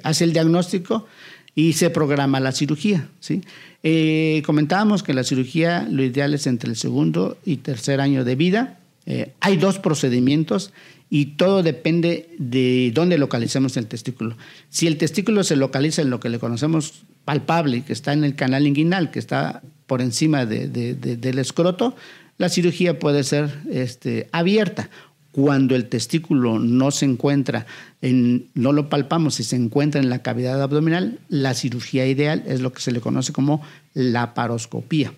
hace 0.03 0.25
el 0.25 0.33
diagnóstico 0.33 1.07
y 1.55 1.75
se 1.75 1.91
programa 1.91 2.41
la 2.41 2.51
cirugía. 2.51 3.07
¿sí? 3.21 3.43
Eh, 3.85 4.43
comentábamos 4.45 5.05
que 5.05 5.15
la 5.15 5.23
cirugía 5.23 5.87
lo 5.89 6.03
ideal 6.03 6.35
es 6.35 6.49
entre 6.49 6.69
el 6.69 6.75
segundo 6.75 7.39
y 7.45 7.59
tercer 7.59 8.01
año 8.01 8.25
de 8.25 8.35
vida. 8.35 8.81
Eh, 9.07 9.33
hay 9.39 9.57
dos 9.57 9.79
procedimientos 9.79 10.73
y 11.11 11.27
todo 11.37 11.65
depende 11.65 12.31
de 12.39 12.93
dónde 12.95 13.19
localicemos 13.19 13.77
el 13.77 13.89
testículo. 13.89 14.37
Si 14.69 14.87
el 14.87 14.97
testículo 14.97 15.43
se 15.43 15.57
localiza 15.57 16.03
en 16.03 16.11
lo 16.11 16.21
que 16.21 16.29
le 16.29 16.39
conocemos 16.39 17.03
palpable, 17.25 17.83
que 17.83 17.93
está 17.93 18.13
en 18.13 18.23
el 18.23 18.37
canal 18.37 18.67
inguinal, 18.67 19.11
que 19.11 19.19
está 19.19 19.61
por 19.87 20.01
encima 20.01 20.47
del 20.47 21.39
escroto, 21.39 21.97
la 22.39 22.49
cirugía 22.49 22.99
puede 23.01 23.25
ser 23.25 23.51
este, 23.71 24.29
abierta. 24.31 24.89
Cuando 25.33 25.77
el 25.77 25.89
testículo 25.89 26.59
no 26.59 26.91
se 26.93 27.07
encuentra, 27.07 27.67
en, 28.03 28.47
no 28.55 28.73
lo 28.73 28.89
palpamos 28.89 29.39
y 29.41 29.45
se 29.45 29.57
encuentra 29.57 30.01
en 30.01 30.11
la 30.11 30.23
cavidad 30.23 30.63
abdominal, 30.63 31.19
la 31.29 31.55
cirugía 31.55 32.07
ideal 32.07 32.45
es 32.47 32.61
lo 32.61 32.73
que 32.73 32.81
se 32.81 32.93
le 32.93 33.01
conoce 33.01 33.33
como 33.33 33.63
laparoscopía. 33.95 35.13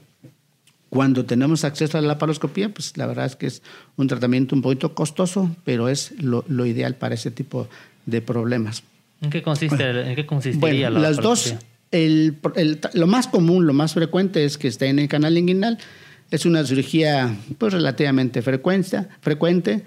Cuando 0.92 1.24
tenemos 1.24 1.64
acceso 1.64 1.96
a 1.96 2.02
la 2.02 2.09
laparoscopía, 2.09 2.68
pues 2.68 2.98
la 2.98 3.07
verdad 3.07 3.24
es 3.24 3.35
que 3.35 3.46
es 3.46 3.62
un 3.96 4.09
tratamiento 4.09 4.55
un 4.55 4.61
poquito 4.61 4.94
costoso, 4.94 5.50
pero 5.64 5.88
es 5.88 6.12
lo, 6.20 6.66
ideal 6.66 6.96
para 6.96 7.14
ese 7.14 7.31
tipo 7.31 7.66
de 8.05 8.20
problemas. 8.20 8.83
¿En 9.22 9.31
qué, 9.31 9.42
consiste, 9.42 9.88
¿en 9.88 10.14
qué 10.14 10.26
consistiría 10.26 10.90
bueno, 10.90 11.02
las 11.02 11.16
dos, 11.16 11.55
el, 11.92 12.37
lo 12.92 13.07
más 13.07 13.26
común, 13.26 13.66
lo 13.66 13.72
más 13.72 13.94
frecuente 13.94 14.44
es 14.44 14.59
que 14.59 14.68
esté 14.68 14.88
en 14.88 14.98
el 14.98 15.09
canal 15.09 15.38
inguinal. 15.38 15.78
Es 16.31 16.44
una 16.44 16.62
cirugía 16.62 17.38
pues, 17.57 17.72
relativamente 17.72 18.42
frecuente, 18.42 19.07
frecuente, 19.22 19.85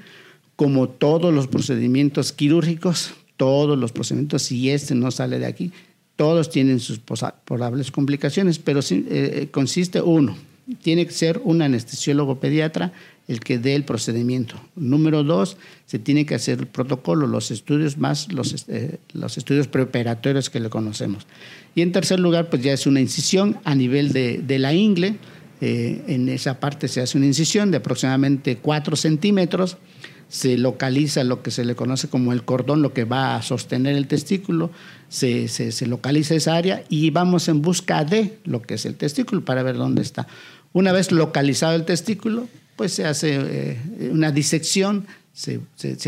como 0.56 0.90
todos 0.90 1.32
los 1.32 1.46
procedimientos 1.46 2.32
quirúrgicos, 2.32 3.14
todos 3.38 3.78
los 3.78 3.92
procedimientos, 3.92 4.42
si 4.42 4.72
este 4.72 4.96
no 4.96 5.12
sale 5.12 5.38
de 5.38 5.46
aquí, 5.46 5.72
todos 6.16 6.50
tienen 6.50 6.80
sus 6.80 6.98
probables 6.98 7.92
complicaciones, 7.92 8.58
pero 8.58 8.80
eh, 8.90 9.50
consiste 9.52 10.02
uno, 10.02 10.36
tiene 10.82 11.06
que 11.06 11.12
ser 11.12 11.42
un 11.44 11.62
anestesiólogo 11.62 12.40
pediatra 12.40 12.94
el 13.28 13.40
que 13.40 13.58
dé 13.58 13.76
el 13.76 13.84
procedimiento. 13.84 14.56
Número 14.76 15.24
dos, 15.24 15.58
se 15.86 15.98
tiene 15.98 16.26
que 16.26 16.36
hacer 16.36 16.60
el 16.60 16.68
protocolo, 16.68 17.26
los 17.28 17.50
estudios 17.50 17.98
más 17.98 18.32
los, 18.32 18.66
eh, 18.68 19.00
los 19.14 19.38
estudios 19.38 19.68
preparatorios 19.68 20.50
que 20.50 20.60
le 20.60 20.70
conocemos. 20.70 21.26
Y 21.74 21.82
en 21.82 21.92
tercer 21.92 22.20
lugar, 22.20 22.50
pues 22.50 22.62
ya 22.62 22.74
es 22.74 22.86
una 22.86 23.02
incisión 23.02 23.58
a 23.64 23.74
nivel 23.74 24.14
de, 24.14 24.40
de 24.40 24.60
la 24.60 24.74
ingle. 24.74 25.18
Eh, 25.62 26.04
en 26.08 26.30
esa 26.30 26.60
parte 26.60 26.88
se 26.88 27.02
hace 27.02 27.18
una 27.18 27.28
incisión 27.28 27.72
de 27.72 27.78
aproximadamente 27.78 28.58
4 28.58 28.96
centímetros. 28.96 29.78
Se 30.28 30.58
localiza 30.58 31.24
lo 31.24 31.42
que 31.42 31.52
se 31.52 31.66
le 31.66 31.76
conoce 31.76 32.10
como 32.10 32.34
el 32.34 32.44
cordón, 32.44 32.82
lo 32.82 32.94
que 32.94 33.06
va 33.06 33.36
a 33.36 33.42
sostener 33.42 33.96
el 33.96 34.08
testículo. 34.08 34.72
Se, 35.08 35.48
se 35.48 35.88
localiza 35.88 36.36
esa 36.36 36.56
área 36.56 36.84
y 36.90 37.10
vamos 37.10 37.48
en 37.48 37.62
busca 37.62 38.04
de 38.04 38.40
lo 38.44 38.62
que 38.62 38.74
es 38.74 38.86
el 38.86 38.96
testículo 38.96 39.46
para 39.46 39.64
ver 39.64 39.78
dónde 39.78 40.02
está. 40.02 40.28
Una 40.76 40.92
vez 40.92 41.14
localizado 41.14 41.74
el 41.74 41.86
testículo, 41.86 42.50
pues 42.76 42.92
se 42.92 43.06
hace 43.06 43.40
eh, 43.40 43.78
una 44.12 44.34
disección, 44.34 45.08
se, 45.32 45.62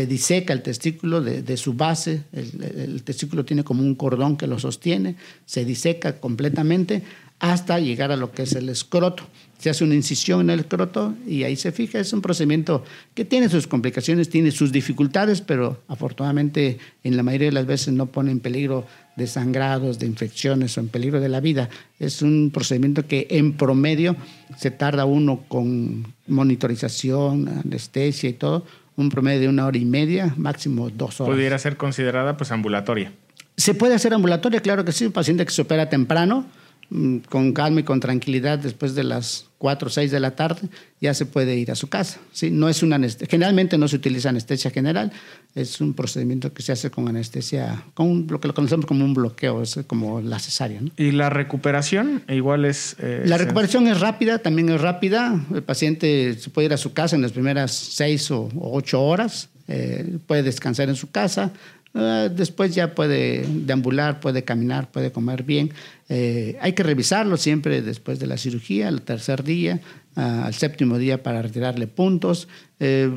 diseca 0.06 0.52
el 0.52 0.60
testículo 0.60 1.22
de, 1.22 1.56
su 1.56 1.72
base, 1.72 2.24
el, 2.34 3.02
testículo 3.02 3.46
tiene 3.46 3.64
como 3.64 3.82
un 3.82 3.94
cordón 3.94 4.36
que 4.36 4.46
lo 4.46 4.58
sostiene, 4.58 5.16
se 5.46 5.64
diseca 5.64 6.20
completamente 6.20 7.02
hasta 7.38 7.80
llegar 7.80 8.12
a 8.12 8.18
lo 8.18 8.30
que 8.30 8.42
es 8.42 8.52
el 8.52 8.68
escroto. 8.68 9.22
Se 9.58 9.70
hace 9.70 9.84
una 9.84 9.94
incisión 9.94 10.42
en 10.42 10.50
el 10.50 10.60
escroto 10.60 11.14
y 11.26 11.44
ahí 11.44 11.56
se 11.56 11.72
fija. 11.72 11.98
Es 11.98 12.12
un 12.12 12.20
procedimiento 12.20 12.84
que 13.14 13.24
tiene 13.24 13.48
sus 13.48 13.66
complicaciones, 13.66 14.28
tiene 14.28 14.50
sus 14.50 14.70
dificultades, 14.70 15.40
pero 15.40 15.82
afortunadamente 15.88 16.76
en 17.04 17.16
la 17.16 17.22
mayoría 17.22 17.48
de 17.48 17.52
las 17.52 17.66
veces 17.66 17.94
no 17.94 18.04
pone 18.04 18.32
en 18.32 18.40
peligro 18.40 18.86
de 19.18 19.26
sangrados, 19.26 19.98
de 19.98 20.06
infecciones 20.06 20.78
o 20.78 20.80
en 20.80 20.88
peligro 20.88 21.20
de 21.20 21.28
la 21.28 21.40
vida. 21.40 21.68
Es 21.98 22.22
un 22.22 22.50
procedimiento 22.54 23.06
que 23.06 23.26
en 23.30 23.54
promedio 23.54 24.16
se 24.56 24.70
tarda 24.70 25.04
uno 25.04 25.44
con 25.48 26.14
monitorización, 26.28 27.48
anestesia 27.48 28.30
y 28.30 28.34
todo, 28.34 28.64
un 28.96 29.10
promedio 29.10 29.40
de 29.40 29.48
una 29.48 29.66
hora 29.66 29.76
y 29.76 29.84
media, 29.84 30.32
máximo 30.36 30.88
dos 30.88 31.20
horas. 31.20 31.34
¿Pudiera 31.34 31.58
ser 31.58 31.76
considerada 31.76 32.36
pues 32.36 32.52
ambulatoria? 32.52 33.12
Se 33.56 33.74
puede 33.74 33.94
hacer 33.94 34.14
ambulatoria, 34.14 34.60
claro 34.60 34.84
que 34.84 34.92
sí, 34.92 35.04
un 35.04 35.12
paciente 35.12 35.44
que 35.44 35.50
se 35.50 35.62
opera 35.62 35.88
temprano, 35.88 36.46
mm, 36.90 37.18
con 37.28 37.52
calma 37.52 37.80
y 37.80 37.82
con 37.82 37.98
tranquilidad 37.98 38.60
después 38.60 38.94
de 38.94 39.02
las 39.02 39.47
4 39.58 39.88
o 39.88 39.90
6 39.90 40.10
de 40.10 40.20
la 40.20 40.36
tarde, 40.36 40.68
ya 41.00 41.12
se 41.14 41.26
puede 41.26 41.56
ir 41.56 41.70
a 41.70 41.74
su 41.74 41.88
casa. 41.88 42.20
¿sí? 42.32 42.50
No 42.50 42.68
es 42.68 42.82
una 42.82 42.98
Generalmente 43.28 43.76
no 43.76 43.88
se 43.88 43.96
utiliza 43.96 44.28
anestesia 44.28 44.70
general, 44.70 45.12
es 45.54 45.80
un 45.80 45.94
procedimiento 45.94 46.52
que 46.52 46.62
se 46.62 46.72
hace 46.72 46.90
con 46.90 47.08
anestesia, 47.08 47.84
con 47.94 48.26
lo 48.28 48.40
que 48.40 48.48
lo 48.48 48.54
conocemos 48.54 48.86
como 48.86 49.04
un 49.04 49.14
bloqueo, 49.14 49.62
es 49.62 49.80
como 49.86 50.20
la 50.20 50.38
cesárea. 50.38 50.80
¿Y 50.96 51.10
la 51.10 51.30
recuperación 51.30 52.22
igual 52.28 52.64
es...? 52.64 52.96
Eh, 53.00 53.22
la 53.26 53.38
recuperación 53.38 53.88
es 53.88 54.00
rápida, 54.00 54.38
también 54.38 54.68
es 54.68 54.80
rápida. 54.80 55.44
El 55.52 55.62
paciente 55.62 56.36
se 56.38 56.50
puede 56.50 56.66
ir 56.66 56.72
a 56.72 56.76
su 56.76 56.92
casa 56.92 57.16
en 57.16 57.22
las 57.22 57.32
primeras 57.32 57.72
6 57.72 58.30
o 58.30 58.48
8 58.54 59.02
horas, 59.02 59.48
eh, 59.66 60.18
puede 60.26 60.42
descansar 60.42 60.88
en 60.88 60.96
su 60.96 61.10
casa, 61.10 61.52
eh, 61.94 62.30
después 62.34 62.74
ya 62.74 62.94
puede 62.94 63.44
deambular, 63.48 64.20
puede 64.20 64.44
caminar, 64.44 64.90
puede 64.90 65.12
comer 65.12 65.42
bien. 65.42 65.72
Eh, 66.08 66.56
hay 66.60 66.72
que 66.72 66.82
revisarlo 66.82 67.36
siempre 67.36 67.82
después 67.82 68.18
de 68.18 68.26
la 68.26 68.36
cirugía, 68.36 68.88
al 68.88 69.02
tercer 69.02 69.42
día, 69.44 69.80
al 70.14 70.54
séptimo 70.54 70.98
día 70.98 71.22
para 71.22 71.42
retirarle 71.42 71.86
puntos. 71.86 72.48
Eh, 72.80 73.10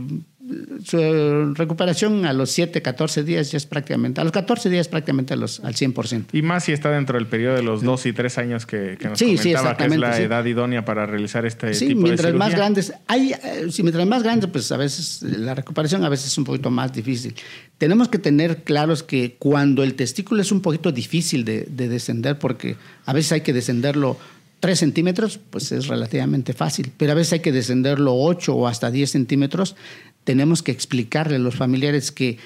su 0.84 1.54
recuperación 1.54 2.26
a 2.26 2.34
los 2.34 2.52
7, 2.52 2.82
14 2.82 3.24
días 3.24 3.52
ya 3.52 3.58
es 3.58 3.66
prácticamente, 3.66 4.22
a 4.22 4.24
los 4.24 4.34
14 4.34 4.70
días 4.70 4.88
prácticamente 4.88 5.36
los, 5.36 5.60
al 5.60 5.76
100%. 5.76 6.26
Y 6.34 6.42
más 6.42 6.64
si 6.64 6.72
está 6.72 6.90
dentro 6.90 7.18
del 7.18 7.28
periodo 7.28 7.56
de 7.56 7.64
los 7.64 7.84
2 7.84 8.06
y 8.08 8.14
3 8.14 8.38
años 8.40 8.66
que, 8.66 8.98
que 9.00 9.10
nos 9.10 9.20
sí, 9.20 9.36
comentaba, 9.38 9.78
que 9.78 9.86
es 9.86 9.98
la 9.98 10.20
edad 10.20 10.46
idónea 10.46 10.84
para 10.84 11.06
realizar 11.06 11.46
este 11.46 11.74
sí, 11.74 11.90
tipo 11.90 12.02
mientras 12.02 12.32
de 12.32 12.38
más 12.38 12.56
grandes, 12.56 12.94
hay, 13.08 13.34
eh, 13.34 13.68
si 13.72 13.84
mientras 13.84 14.08
más 14.08 14.24
grandes, 14.24 14.50
pues 14.50 14.72
a 14.72 14.78
veces 14.78 15.22
la 15.22 15.54
recuperación 15.54 16.04
a 16.04 16.10
veces 16.10 16.28
es 16.28 16.38
un 16.38 16.44
poquito 16.44 16.72
más 16.72 16.92
difícil. 16.92 17.36
Tenemos 17.78 18.08
que 18.10 18.18
tener 18.18 18.64
claros 18.64 19.04
que 19.04 19.36
cuando 19.38 19.84
el 19.84 19.96
testículo 19.96 20.42
es 20.42 20.52
un 20.52 20.62
poquito 20.62 20.92
difícil 20.92 21.46
de, 21.46 21.68
de 21.70 21.88
descender, 21.88 22.40
porque 22.40 22.78
a 23.06 23.14
veces 23.14 23.34
hay 23.34 23.42
que 23.42 23.54
descenderlo 23.54 24.18
3 24.62 24.78
centímetros, 24.78 25.40
pues 25.50 25.72
es 25.72 25.88
relativamente 25.88 26.54
fácil, 26.54 26.92
pero 26.96 27.12
a 27.12 27.16
veces 27.16 27.34
hay 27.34 27.40
que 27.40 27.52
descenderlo 27.52 28.16
8 28.16 28.56
o 28.56 28.68
hasta 28.68 28.92
10 28.92 29.10
centímetros, 29.10 29.76
tenemos 30.24 30.62
que 30.64 30.72
explicarle 30.72 31.36
a 31.36 31.40
los 31.40 31.56
familiares 31.56 32.12
que 32.12 32.38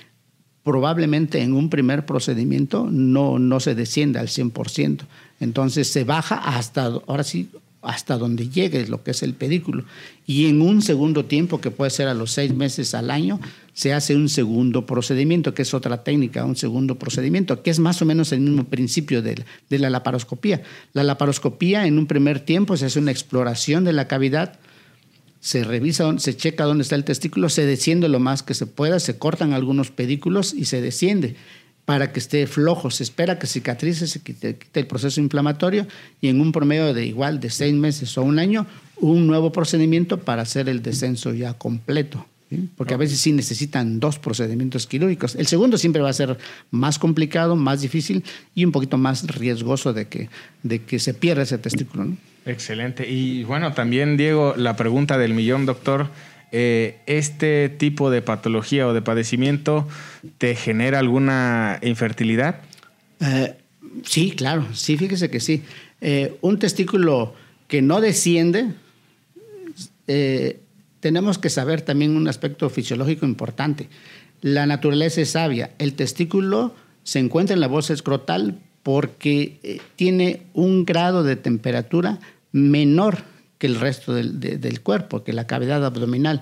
probablemente 0.64 1.42
en 1.42 1.54
un 1.54 1.70
primer 1.70 2.06
procedimiento 2.06 2.88
no, 2.90 3.38
no 3.38 3.60
se 3.60 3.76
desciende 3.76 4.20
al 4.20 4.28
100%. 4.28 5.02
Entonces 5.40 5.88
se 5.88 6.04
baja 6.04 6.38
hasta, 6.38 6.86
ahora 6.86 7.24
sí, 7.24 7.50
hasta 7.86 8.18
donde 8.18 8.50
llegue 8.50 8.88
lo 8.88 9.04
que 9.04 9.12
es 9.12 9.22
el 9.22 9.36
pedículo. 9.36 9.86
Y 10.26 10.48
en 10.48 10.62
un 10.62 10.82
segundo 10.82 11.26
tiempo, 11.26 11.62
que 11.62 11.70
puede 11.70 11.92
ser 11.92 12.08
a 12.08 12.16
los 12.16 12.32
seis 12.32 12.54
meses 12.54 12.96
al 12.96 13.12
año, 13.12 13.40
se 13.74 13.94
hace 13.94 14.16
un 14.16 14.28
segundo 14.28 14.86
procedimiento, 14.88 15.54
que 15.54 15.62
es 15.62 15.74
otra 15.74 16.04
técnica, 16.04 16.46
un 16.46 16.56
segundo 16.56 16.96
procedimiento, 16.96 17.62
que 17.62 17.70
es 17.70 17.78
más 17.78 18.02
o 18.02 18.06
menos 18.06 18.32
el 18.32 18.42
mismo 18.42 18.64
principio 18.64 19.22
de, 19.22 19.46
de 19.70 19.80
la 19.80 19.92
laparoscopía. 19.92 20.64
La 20.94 21.04
laparoscopía 21.04 21.86
en 21.86 22.00
un 22.00 22.08
primer 22.08 22.40
tiempo 22.40 22.76
se 22.76 22.88
hace 22.88 23.00
una 23.00 23.12
exploración 23.12 23.84
de 23.84 23.94
la 23.94 24.08
cavidad, 24.08 24.58
se 25.46 25.64
revisa, 25.64 26.18
se 26.18 26.36
checa 26.36 26.64
dónde 26.64 26.82
está 26.82 26.96
el 26.96 27.04
testículo, 27.04 27.50
se 27.50 27.68
desciende 27.68 28.10
lo 28.10 28.20
más 28.20 28.42
que 28.42 28.56
se 28.56 28.66
pueda, 28.66 29.00
se 29.00 29.20
cortan 29.20 29.54
algunos 29.54 29.92
pedículos 29.92 30.56
y 30.56 30.66
se 30.66 30.82
desciende 30.82 31.36
para 31.86 32.12
que 32.12 32.20
esté 32.20 32.48
flojo. 32.48 32.90
Se 32.90 33.04
espera 33.04 33.38
que 33.38 33.46
cicatrice, 33.46 34.08
se 34.08 34.24
quite, 34.24 34.58
el 34.74 34.88
proceso 34.88 35.22
inflamatorio 35.22 35.86
y 36.20 36.30
en 36.30 36.42
un 36.42 36.52
promedio 36.52 36.96
de 36.96 37.06
igual 37.06 37.40
de 37.40 37.52
seis 37.52 37.76
meses 37.76 38.18
o 38.18 38.24
un 38.24 38.40
año, 38.40 38.66
un 38.98 39.28
nuevo 39.28 39.52
procedimiento 39.52 40.20
para 40.20 40.42
hacer 40.42 40.68
el 40.68 40.82
descenso 40.82 41.32
ya 41.32 41.54
completo. 41.54 42.26
Porque 42.76 42.96
a 42.96 42.98
veces 42.98 43.20
sí 43.20 43.32
necesitan 43.32 44.00
dos 44.00 44.18
procedimientos 44.18 44.88
quirúrgicos. 44.88 45.36
El 45.36 45.46
segundo 45.46 45.78
siempre 45.78 46.02
va 46.02 46.10
a 46.10 46.14
ser 46.14 46.40
más 46.72 46.98
complicado, 46.98 47.56
más 47.56 47.82
difícil 47.82 48.24
y 48.56 48.66
un 48.66 48.72
poquito 48.72 48.98
más 48.98 49.28
riesgoso 49.28 49.94
de 49.94 50.08
que, 50.08 50.28
de 50.64 50.82
que 50.82 50.98
se 50.98 51.14
pierda 51.14 51.44
ese 51.44 51.60
testículo. 51.60 52.06
¿no? 52.06 52.18
Excelente. 52.46 53.10
Y 53.10 53.44
bueno, 53.44 53.74
también, 53.74 54.18
Diego, 54.18 54.54
la 54.56 54.76
pregunta 54.76 55.18
del 55.18 55.34
millón, 55.34 55.66
doctor. 55.66 56.10
Eh, 56.52 57.00
¿Este 57.06 57.70
tipo 57.70 58.10
de 58.10 58.22
patología 58.22 58.88
o 58.88 58.94
de 58.94 59.02
padecimiento 59.02 59.88
te 60.38 60.56
genera 60.56 61.00
alguna 61.00 61.80
infertilidad? 61.82 62.62
Eh, 63.20 63.56
sí, 64.04 64.32
claro, 64.32 64.66
sí, 64.74 64.96
fíjese 64.96 65.30
que 65.30 65.40
sí. 65.40 65.64
Eh, 66.02 66.38
un 66.42 66.60
testículo 66.60 67.34
que 67.68 67.82
no 67.82 68.00
desciende, 68.00 68.68
tenemos 71.00 71.40
que 71.40 71.50
saber 71.50 71.82
también 71.82 72.16
un 72.16 72.28
aspecto 72.28 72.70
fisiológico 72.70 73.26
importante. 73.26 73.90
La 74.42 74.68
naturaleza 74.68 75.22
es 75.22 75.32
sabia. 75.32 75.72
El 75.80 75.96
testículo 75.96 76.76
se 77.04 77.20
encuentra 77.20 77.56
en 77.56 77.60
la 77.60 77.68
bolsa 77.68 77.92
escrotal 77.92 78.60
porque 78.84 79.82
tiene 79.96 80.44
un 80.54 80.86
grado 80.86 81.24
de 81.24 81.36
temperatura 81.36 82.20
menor 82.56 83.18
que 83.58 83.68
el 83.68 83.76
resto 83.76 84.14
del, 84.14 84.82
cuerpo, 84.82 85.26
que 85.26 85.34
la 85.34 85.46
cavidad 85.46 85.86
abdominal. 85.86 86.42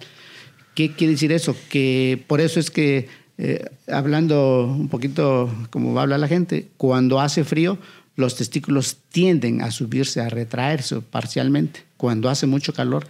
¿Qué 0.76 0.92
quiere 0.92 1.14
decir 1.14 1.32
eso? 1.32 1.56
Que 1.70 2.24
por 2.28 2.40
eso 2.40 2.60
es 2.60 2.70
que, 2.70 3.08
eh, 3.40 3.66
hablando 3.88 4.66
un 4.68 4.90
poquito 4.90 5.52
como 5.72 5.96
va 5.96 6.04
a 6.04 6.08
la 6.08 6.28
gente, 6.28 6.68
cuando 6.78 7.20
hace 7.20 7.44
frío, 7.44 7.80
los 8.16 8.36
testículos 8.36 8.98
tienden 9.12 9.64
a 9.64 9.72
subirse, 9.72 10.22
a 10.22 10.30
retraerse 10.30 11.02
parcialmente. 11.02 11.84
Cuando 11.98 12.30
hace 12.30 12.46
mucho 12.46 12.74
calor, 12.74 13.08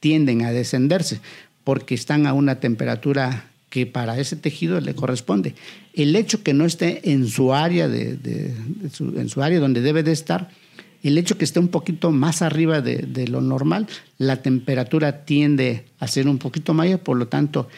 tienden 0.00 0.42
a 0.42 0.50
descenderse, 0.50 1.20
porque 1.62 1.94
están 1.94 2.26
a 2.26 2.32
una 2.32 2.58
temperatura 2.58 3.50
que 3.68 3.84
para 3.84 4.18
ese 4.18 4.36
tejido 4.36 4.80
le 4.80 4.94
corresponde. 4.94 5.54
El 5.92 6.16
hecho 6.16 6.42
que 6.42 6.54
no 6.54 6.64
esté 6.64 7.10
en 7.10 7.26
su 7.28 7.52
área, 7.52 7.86
de, 7.86 8.54
en 8.98 9.28
su 9.28 9.42
área 9.42 9.60
donde 9.60 9.82
debe 9.82 10.02
de 10.02 10.12
estar, 10.12 10.48
el 11.08 11.18
hecho 11.18 11.38
que 11.38 11.44
esté 11.44 11.60
un 11.60 11.68
poquito 11.68 12.10
más 12.10 12.42
arriba 12.42 12.80
de, 12.80 13.28
lo 13.28 13.40
normal, 13.40 13.86
la 14.18 14.42
temperatura 14.42 15.24
tiende 15.24 15.86
a 15.98 16.08
ser 16.08 16.28
un 16.28 16.38
poquito 16.38 16.74
mayor, 16.74 17.00
por 17.00 17.16
lo 17.16 17.28
tanto, 17.28 17.68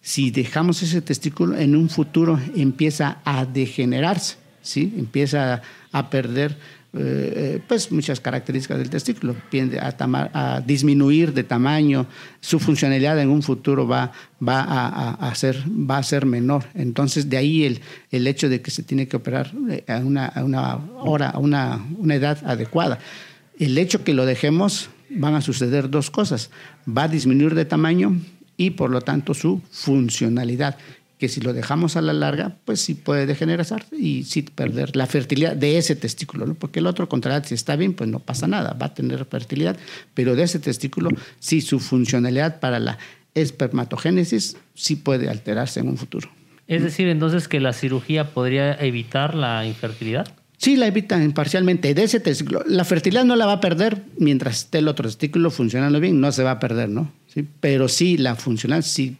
Si 0.00 0.30
dejamos 0.30 0.82
ese 0.82 1.02
testículo, 1.02 1.58
en 1.58 1.76
un 1.76 1.90
futuro 1.90 2.40
empieza 2.54 3.18
a 3.24 3.44
degenerarse, 3.44 4.36
¿sí? 4.62 4.94
empieza 4.96 5.60
a 5.92 6.08
perder 6.08 6.56
eh, 6.94 7.60
pues 7.68 7.92
muchas 7.92 8.18
características 8.18 8.78
del 8.78 8.88
testículo, 8.88 9.36
tiende 9.50 9.78
a, 9.78 9.94
a, 9.98 10.60
disminuir 10.60 11.34
de 11.34 11.44
tamaño, 11.44 12.06
su 12.40 12.58
funcionalidad 12.58 13.20
en 13.20 13.28
un 13.28 13.42
futuro 13.42 13.86
va, 13.86 14.12
va, 14.46 14.62
a, 15.12 15.34
ser, 15.34 15.62
va 15.68 15.98
a 15.98 16.02
ser 16.02 16.24
menor. 16.24 16.64
Entonces, 16.74 17.28
de 17.28 17.36
ahí 17.36 17.64
el, 17.64 17.80
el 18.10 18.26
hecho 18.26 18.48
de 18.48 18.62
que 18.62 18.70
se 18.70 18.82
tiene 18.82 19.06
que 19.06 19.16
operar 19.16 19.52
eh, 19.68 19.84
a 19.86 19.98
una, 19.98 20.26
a 20.26 20.44
una 20.44 20.76
hora, 21.00 21.30
a 21.30 21.38
una, 21.38 21.84
una 21.98 22.14
edad 22.14 22.38
adecuada. 22.44 22.98
El 23.58 23.76
hecho 23.76 24.02
que 24.02 24.14
lo 24.14 24.24
dejemos, 24.24 24.90
van 25.10 25.34
a 25.34 25.40
suceder 25.40 25.90
dos 25.90 26.10
cosas. 26.10 26.50
Va 26.86 27.04
a 27.04 27.08
disminuir 27.08 27.54
de 27.54 27.64
tamaño 27.64 28.18
y 28.56 28.70
por 28.70 28.90
lo 28.90 29.00
tanto 29.00 29.34
su 29.34 29.60
funcionalidad 29.70 30.76
que 31.18 31.28
si 31.28 31.40
lo 31.40 31.52
dejamos 31.52 31.96
a 31.96 32.00
la 32.00 32.12
larga, 32.12 32.56
pues 32.64 32.80
sí 32.80 32.94
puede 32.94 33.26
degenerar 33.26 33.66
y 33.92 34.24
sí 34.24 34.42
perder 34.42 34.94
la 34.96 35.06
fertilidad 35.06 35.56
de 35.56 35.78
ese 35.78 35.96
testículo, 35.96 36.46
¿no? 36.46 36.54
Porque 36.54 36.78
el 36.78 36.86
otro, 36.86 37.08
contrario, 37.08 37.42
si 37.46 37.54
está 37.54 37.76
bien, 37.76 37.94
pues 37.94 38.08
no 38.08 38.20
pasa 38.20 38.46
nada, 38.46 38.74
va 38.74 38.86
a 38.86 38.94
tener 38.94 39.24
fertilidad, 39.24 39.76
pero 40.14 40.36
de 40.36 40.44
ese 40.44 40.60
testículo, 40.60 41.10
sí 41.40 41.60
su 41.60 41.80
funcionalidad 41.80 42.60
para 42.60 42.78
la 42.78 42.98
espermatogénesis 43.34 44.56
sí 44.74 44.96
puede 44.96 45.28
alterarse 45.28 45.80
en 45.80 45.88
un 45.88 45.96
futuro. 45.96 46.30
Es 46.68 46.82
decir, 46.82 47.08
entonces 47.08 47.48
que 47.48 47.60
la 47.60 47.72
cirugía 47.72 48.32
podría 48.32 48.74
evitar 48.74 49.34
la 49.34 49.66
infertilidad. 49.66 50.28
Sí, 50.58 50.76
la 50.76 50.86
evitan 50.86 51.32
parcialmente. 51.32 51.94
De 51.94 52.02
ese 52.02 52.20
testículo, 52.20 52.62
la 52.66 52.84
fertilidad 52.84 53.24
no 53.24 53.36
la 53.36 53.46
va 53.46 53.54
a 53.54 53.60
perder 53.60 54.02
mientras 54.18 54.64
esté 54.64 54.78
el 54.78 54.88
otro 54.88 55.08
testículo 55.08 55.50
funcionando 55.50 56.00
bien, 56.00 56.20
no 56.20 56.30
se 56.32 56.42
va 56.42 56.52
a 56.52 56.58
perder, 56.58 56.88
¿no? 56.88 57.12
¿Sí? 57.38 57.48
Pero 57.60 57.88
sí, 57.88 58.16
la 58.16 58.36
funcional 58.36 58.82
sí 58.82 59.16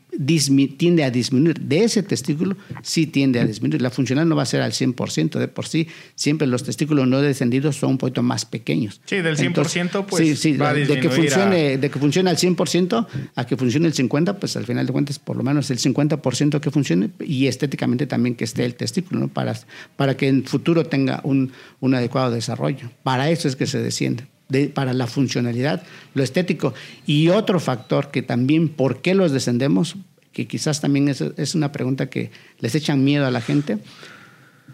tiende 0.76 1.04
a 1.04 1.10
disminuir. 1.10 1.60
De 1.60 1.84
ese 1.84 2.02
testículo 2.02 2.56
sí 2.82 3.06
tiende 3.06 3.40
a 3.40 3.46
disminuir. 3.46 3.82
La 3.82 3.90
funcional 3.90 4.28
no 4.28 4.36
va 4.36 4.42
a 4.42 4.46
ser 4.46 4.62
al 4.62 4.72
100%. 4.72 5.38
De 5.38 5.48
por 5.48 5.66
sí, 5.66 5.88
siempre 6.14 6.46
los 6.46 6.64
testículos 6.64 7.06
no 7.06 7.20
descendidos 7.20 7.76
son 7.76 7.90
un 7.90 7.98
poquito 7.98 8.22
más 8.22 8.44
pequeños. 8.44 9.00
Sí, 9.04 9.16
del 9.16 9.36
100% 9.36 10.06
pues 10.06 10.26
sí, 10.26 10.36
sí, 10.36 10.56
va 10.56 10.70
a 10.70 10.74
de 10.74 11.00
que 11.00 11.10
funcione 11.10 11.78
De 11.78 11.90
que 11.90 11.98
funcione 11.98 12.30
al 12.30 12.36
100% 12.36 13.06
a 13.34 13.46
que 13.46 13.56
funcione 13.56 13.86
el 13.86 13.94
50%, 13.94 14.38
pues 14.38 14.56
al 14.56 14.64
final 14.64 14.86
de 14.86 14.92
cuentas 14.92 15.18
por 15.18 15.36
lo 15.36 15.42
menos 15.42 15.70
el 15.70 15.78
50% 15.78 16.60
que 16.60 16.70
funcione 16.70 17.10
y 17.20 17.46
estéticamente 17.46 18.06
también 18.06 18.34
que 18.34 18.44
esté 18.44 18.64
el 18.64 18.74
testículo, 18.74 19.20
¿no? 19.20 19.28
para, 19.28 19.54
para 19.96 20.16
que 20.16 20.28
en 20.28 20.44
futuro 20.44 20.84
tenga 20.84 21.20
un, 21.24 21.52
un 21.80 21.94
adecuado 21.94 22.30
desarrollo. 22.30 22.90
Para 23.02 23.30
eso 23.30 23.48
es 23.48 23.56
que 23.56 23.66
se 23.66 23.80
desciende 23.80 24.26
para 24.74 24.94
la 24.94 25.06
funcionalidad, 25.06 25.82
lo 26.14 26.22
estético. 26.22 26.74
Y 27.06 27.28
otro 27.28 27.60
factor 27.60 28.10
que 28.10 28.22
también, 28.22 28.68
¿por 28.68 29.02
qué 29.02 29.14
los 29.14 29.32
descendemos? 29.32 29.96
Que 30.32 30.46
quizás 30.46 30.80
también 30.80 31.08
es, 31.08 31.20
es 31.20 31.54
una 31.54 31.72
pregunta 31.72 32.08
que 32.08 32.30
les 32.60 32.74
echan 32.74 33.04
miedo 33.04 33.26
a 33.26 33.30
la 33.30 33.40
gente. 33.40 33.78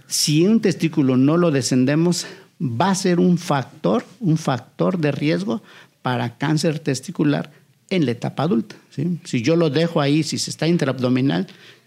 Si 0.07 0.47
un 0.47 0.61
testículo 0.61 1.17
no 1.17 1.37
lo 1.37 1.51
descendemos, 1.51 2.27
va 2.61 2.91
a 2.91 2.95
ser 2.95 3.21
un 3.21 3.39
factor, 3.39 4.05
un 4.21 4.37
factor 4.37 4.99
de 4.99 5.13
riesgo 5.13 5.63
para 6.03 6.37
cáncer 6.37 6.79
testicular 6.79 7.51
en 7.91 8.05
la 8.05 8.13
etapa 8.13 8.45
adulta. 8.45 8.77
Si 9.25 9.43
yo 9.43 9.57
lo 9.57 9.71
dejo 9.71 10.01
ahí, 10.01 10.23
si 10.23 10.39
se 10.39 10.51
está 10.51 10.67
intraabdominal 10.67 11.47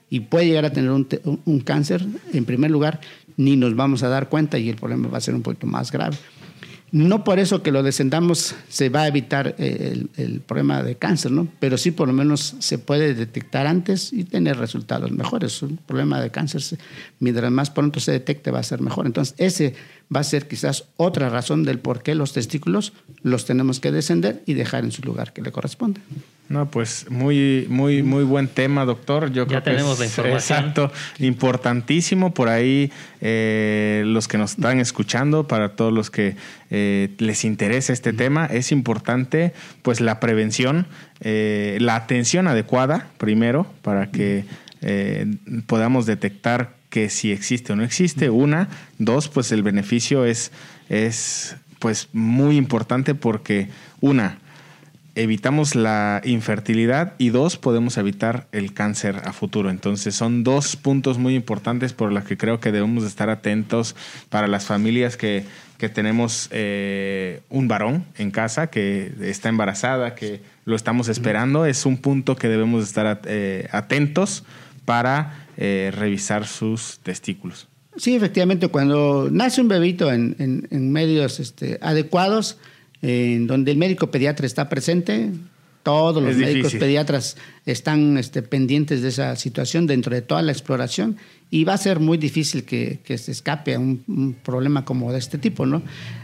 y 0.09 0.21
puede 0.21 0.47
llegar 0.47 0.65
a 0.65 0.73
tener 0.73 0.91
un, 0.91 1.07
un, 1.45 1.59
cáncer, 1.59 2.05
en 2.33 2.45
primer 2.45 2.71
lugar, 2.71 3.01
ni 3.35 3.55
nos 3.55 3.75
vamos 3.75 4.03
a 4.03 4.09
dar 4.09 4.29
cuenta 4.29 4.57
y 4.57 4.69
el 4.69 4.75
problema 4.75 5.07
va 5.09 5.17
a 5.17 5.21
ser 5.21 5.35
un 5.35 5.41
poquito 5.41 5.67
más 5.67 5.91
grave. 5.91 6.17
No 6.91 7.25
por 7.25 7.37
eso 7.37 7.61
que 7.61 7.71
lo 7.71 7.83
descendamos 7.83 8.55
se 8.69 8.87
va 8.87 9.01
a 9.01 9.07
evitar 9.07 9.55
eh, 9.57 10.05
el, 10.15 10.39
problema 10.39 10.81
de 10.83 10.95
cáncer, 10.95 11.31
¿no? 11.31 11.47
Pero 11.59 11.77
sí 11.77 11.91
por 11.91 12.07
lo 12.07 12.13
menos 12.13 12.55
se 12.59 12.77
puede 12.77 13.13
detectar 13.13 13.67
antes 13.67 14.13
y 14.13 14.23
tener 14.23 14.57
resultados 14.57 15.11
mejores. 15.11 15.61
Un 15.61 15.77
problema 15.77 16.21
de 16.21 16.31
cáncer, 16.31 16.61
mientras 17.19 17.51
más 17.51 17.69
pronto 17.71 17.99
se 17.99 18.13
detecte, 18.13 18.51
va 18.51 18.59
a 18.59 18.63
ser 18.63 18.79
mejor. 18.79 19.05
Entonces, 19.05 19.35
ese 19.37 19.75
va 20.15 20.21
a 20.21 20.23
ser 20.23 20.47
quizás 20.47 20.85
otra 20.95 21.29
razón 21.29 21.63
del 21.63 21.79
por 21.79 22.03
qué 22.03 22.15
los 22.15 22.31
testículos 22.31 22.93
los 23.21 23.45
tenemos 23.45 23.81
que 23.81 23.91
descender 23.91 24.41
y 24.45 24.53
dejar 24.53 24.85
en 24.85 24.93
su 24.93 25.01
lugar 25.01 25.33
que 25.33 25.41
le 25.41 25.51
corresponde. 25.51 25.99
No, 26.49 26.71
pues 26.71 27.07
muy, 27.09 27.65
muy, 27.69 28.03
muy 28.03 28.23
buen 28.23 28.47
tema, 28.47 28.85
doctor. 28.85 29.31
Yo 29.33 29.45
ya 29.45 29.61
tenemos 29.61 29.99
la 29.99 30.05
información. 30.05 30.65
Exacto, 30.65 30.91
importantísimo 31.19 32.33
por 32.33 32.47
ahí 32.47 32.91
eh, 33.19 34.03
los 34.05 34.29
que 34.29 34.37
nos 34.37 34.51
están 34.51 34.79
escuchando, 34.79 35.45
para 35.47 35.75
todos 35.75 35.91
los 35.91 36.09
que 36.09 36.37
eh, 36.69 37.09
les 37.17 37.43
interesa 37.43 37.91
este 37.91 38.13
tema, 38.13 38.45
es 38.45 38.71
importante 38.71 39.53
pues 39.81 39.99
la 39.99 40.21
prevención, 40.21 40.87
eh, 41.19 41.77
la 41.81 41.95
atención 41.95 42.47
adecuada 42.47 43.09
primero 43.17 43.67
para 43.81 44.09
que 44.09 44.45
podamos 45.65 46.05
detectar 46.05 46.75
que 46.89 47.09
si 47.09 47.31
existe 47.31 47.73
o 47.73 47.75
no 47.75 47.83
existe. 47.83 48.29
Una, 48.29 48.69
dos, 48.99 49.27
pues 49.27 49.51
el 49.51 49.63
beneficio 49.63 50.23
es, 50.23 50.51
es 50.87 51.57
pues 51.79 52.09
muy 52.13 52.57
importante 52.57 53.15
porque 53.15 53.69
una 54.01 54.37
evitamos 55.17 55.75
la 55.75 56.21
infertilidad 56.23 57.13
y 57.17 57.29
dos, 57.29 57.57
podemos 57.57 57.97
evitar 57.97 58.47
el 58.51 58.73
cáncer 58.73 59.21
a 59.25 59.33
futuro. 59.33 59.69
Entonces 59.69 60.15
son 60.15 60.43
dos 60.43 60.75
puntos 60.75 61.17
muy 61.17 61.35
importantes 61.35 61.93
por 61.93 62.13
los 62.13 62.23
que 62.23 62.37
creo 62.37 62.59
que 62.59 62.71
debemos 62.71 63.03
estar 63.03 63.29
atentos 63.29 63.95
para 64.29 64.47
las 64.47 64.65
familias 64.65 65.17
que, 65.17 65.43
que 65.77 65.89
tenemos 65.89 66.49
eh, 66.51 67.41
un 67.49 67.67
varón 67.67 68.05
en 68.17 68.31
casa 68.31 68.67
que 68.67 69.11
está 69.21 69.49
embarazada, 69.49 70.13
que 70.15 70.41
lo 70.65 70.75
estamos 70.75 71.09
esperando. 71.09 71.65
Es 71.65 71.85
un 71.85 71.97
punto 71.97 72.35
que 72.35 72.47
debemos 72.47 72.83
estar 72.83 73.21
eh, 73.25 73.67
atentos 73.71 74.43
para 74.85 75.47
eh, 75.57 75.91
revisar 75.95 76.45
sus 76.45 76.99
testículos. 76.99 77.67
Sí, 77.97 78.15
efectivamente, 78.15 78.67
cuando 78.67 79.29
nace 79.31 79.59
un 79.59 79.67
bebito 79.67 80.11
en, 80.13 80.67
medios 80.91 81.39
este, 81.39 81.79
adecuados, 81.81 82.59
en 83.01 83.47
donde 83.47 83.71
el 83.71 83.77
médico 83.77 84.11
pediatra 84.11 84.45
está 84.45 84.69
presente, 84.69 85.31
todos 85.83 86.21
los 86.21 86.35
médicos 86.35 86.73
pediatras 86.75 87.37
están 87.67 88.17
este, 88.17 88.41
pendientes 88.41 89.01
de 89.01 89.09
esa 89.09 89.35
situación 89.35 89.87
dentro 89.87 90.15
de 90.15 90.21
toda 90.21 90.41
la 90.41 90.51
exploración 90.51 91.17
y 91.49 91.63
va 91.63 91.73
a 91.73 91.77
ser 91.77 91.99
muy 91.99 92.17
difícil 92.17 92.63
que, 92.65 92.99
se 93.17 93.31
escape 93.31 93.75
a 93.75 93.79
un, 93.79 94.35
problema 94.43 94.83
como 94.83 95.11
de 95.13 95.19
este 95.19 95.37
tipo, 95.37 95.65
¿no? 95.65 95.81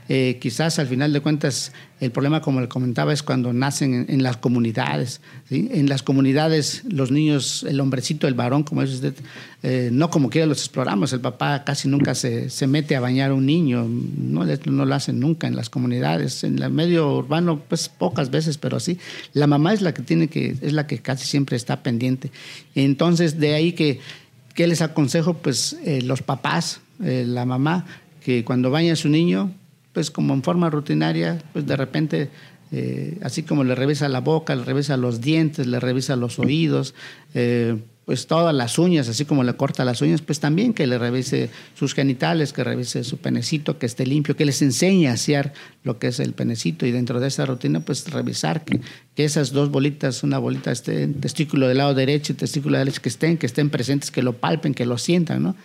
Eh, 0.09 0.37
quizás 0.41 0.79
al 0.79 0.87
final 0.87 1.13
de 1.13 1.21
cuentas 1.21 1.71
el 2.01 2.11
problema, 2.11 2.41
como 2.41 2.59
le 2.59 2.67
comentaba, 2.67 3.13
es 3.13 3.23
cuando 3.23 3.53
nacen 3.53 4.05
en, 4.09 4.23
las 4.23 4.35
comunidades. 4.35 5.21
En 5.49 5.87
las 5.87 6.03
comunidades 6.03 6.83
los 6.83 7.11
niños, 7.11 7.65
el 7.67 7.79
hombrecito, 7.79 8.27
el 8.27 8.33
varón, 8.33 8.63
como 8.63 8.81
es 8.81 8.91
usted, 8.91 9.13
eh, 9.61 9.89
no 9.93 10.09
como 10.09 10.29
quiera 10.29 10.45
los 10.45 10.59
exploramos. 10.59 11.13
El 11.13 11.21
papá 11.21 11.63
casi 11.63 11.87
nunca 11.87 12.13
se, 12.13 12.49
se 12.49 12.67
mete 12.67 12.97
a 12.97 12.99
bañar 12.99 13.31
a 13.31 13.33
un 13.33 13.45
niño, 13.45 13.87
no, 13.87 14.43
no 14.45 14.85
lo 14.85 14.95
hacen 14.95 15.21
nunca 15.21 15.47
en 15.47 15.55
las 15.55 15.69
comunidades. 15.69 16.43
En 16.43 16.61
el 16.61 16.71
medio 16.71 17.15
urbano, 17.15 17.61
pues 17.69 17.87
pocas 17.87 18.29
veces, 18.29 18.57
pero 18.57 18.81
sí. 18.81 18.99
La 19.31 19.47
mamá 19.47 19.71
es 19.71 19.81
la 19.81 19.93
que 19.93 20.01
tiene 20.01 20.27
que, 20.27 20.57
es 20.61 20.73
la 20.73 20.85
que 20.87 20.99
casi 20.99 21.25
siempre 21.33 21.57
está 21.57 21.83
pendiente. 21.83 22.31
Entonces, 22.75 23.39
de 23.39 23.53
ahí 23.53 23.73
que 23.73 23.99
¿Qué 24.53 24.67
les 24.67 24.81
aconsejo? 24.81 25.33
Pues 25.35 25.77
eh, 25.83 26.01
los 26.03 26.21
papás, 26.21 26.81
eh, 27.03 27.25
la 27.27 27.45
mamá, 27.45 27.85
que 28.23 28.43
cuando 28.43 28.69
baña 28.69 28.93
a 28.93 28.95
su 28.95 29.09
niño, 29.09 29.51
pues 29.93 30.11
como 30.11 30.33
en 30.33 30.43
forma 30.43 30.69
rutinaria, 30.69 31.41
pues 31.53 31.65
de 31.65 31.75
repente, 31.75 32.29
eh, 32.71 33.17
así 33.23 33.43
como 33.43 33.63
le 33.63 33.73
revisa 33.73 34.07
la 34.09 34.19
boca, 34.19 34.55
le 34.55 34.63
revisa 34.63 34.95
los 34.95 35.21
dientes, 35.21 35.65
le 35.65 35.79
revisa 35.79 36.15
los 36.15 36.37
oídos, 36.37 36.93
pues 38.05 38.27
todas 38.27 38.53
las 38.53 38.77
uñas, 38.77 39.07
así 39.07 39.25
como 39.25 39.43
le 39.43 39.53
corta 39.55 39.85
las 39.85 40.01
uñas, 40.01 40.21
pues 40.21 40.39
también 40.39 40.73
que 40.73 40.87
le 40.87 40.97
revise 40.97 41.49
sus 41.75 41.93
genitales, 41.93 42.51
que 42.51 42.63
revise 42.63 43.03
su 43.03 43.17
penecito, 43.17 43.77
que 43.77 43.85
esté 43.85 44.05
limpio, 44.05 44.35
que 44.35 44.45
les 44.45 44.61
enseñe 44.61 45.07
a 45.07 45.13
hacer 45.13 45.53
lo 45.83 45.99
que 45.99 46.07
es 46.07 46.19
el 46.19 46.33
penecito 46.33 46.85
y 46.85 46.91
dentro 46.91 47.19
de 47.19 47.27
esa 47.27 47.45
rutina 47.45 47.79
pues 47.79 48.09
revisar 48.11 48.65
que, 48.65 48.81
esas 49.15 49.51
dos 49.51 49.69
bolitas, 49.69 50.23
una 50.23 50.37
bolita 50.37 50.71
esté 50.71 51.07
testículo 51.07 51.67
del 51.67 51.77
lado 51.77 51.93
derecho 51.93 52.33
y 52.33 52.35
testículo 52.35 52.77
derecho 52.77 53.01
que 53.01 53.09
estén, 53.09 53.37
que 53.37 53.45
estén 53.45 53.69
presentes, 53.69 54.11
que 54.11 54.23
lo 54.23 54.33
palpen, 54.33 54.73
que 54.73 54.85
lo 54.85 54.97
sientan, 54.97 55.43
¿no? 55.43 55.55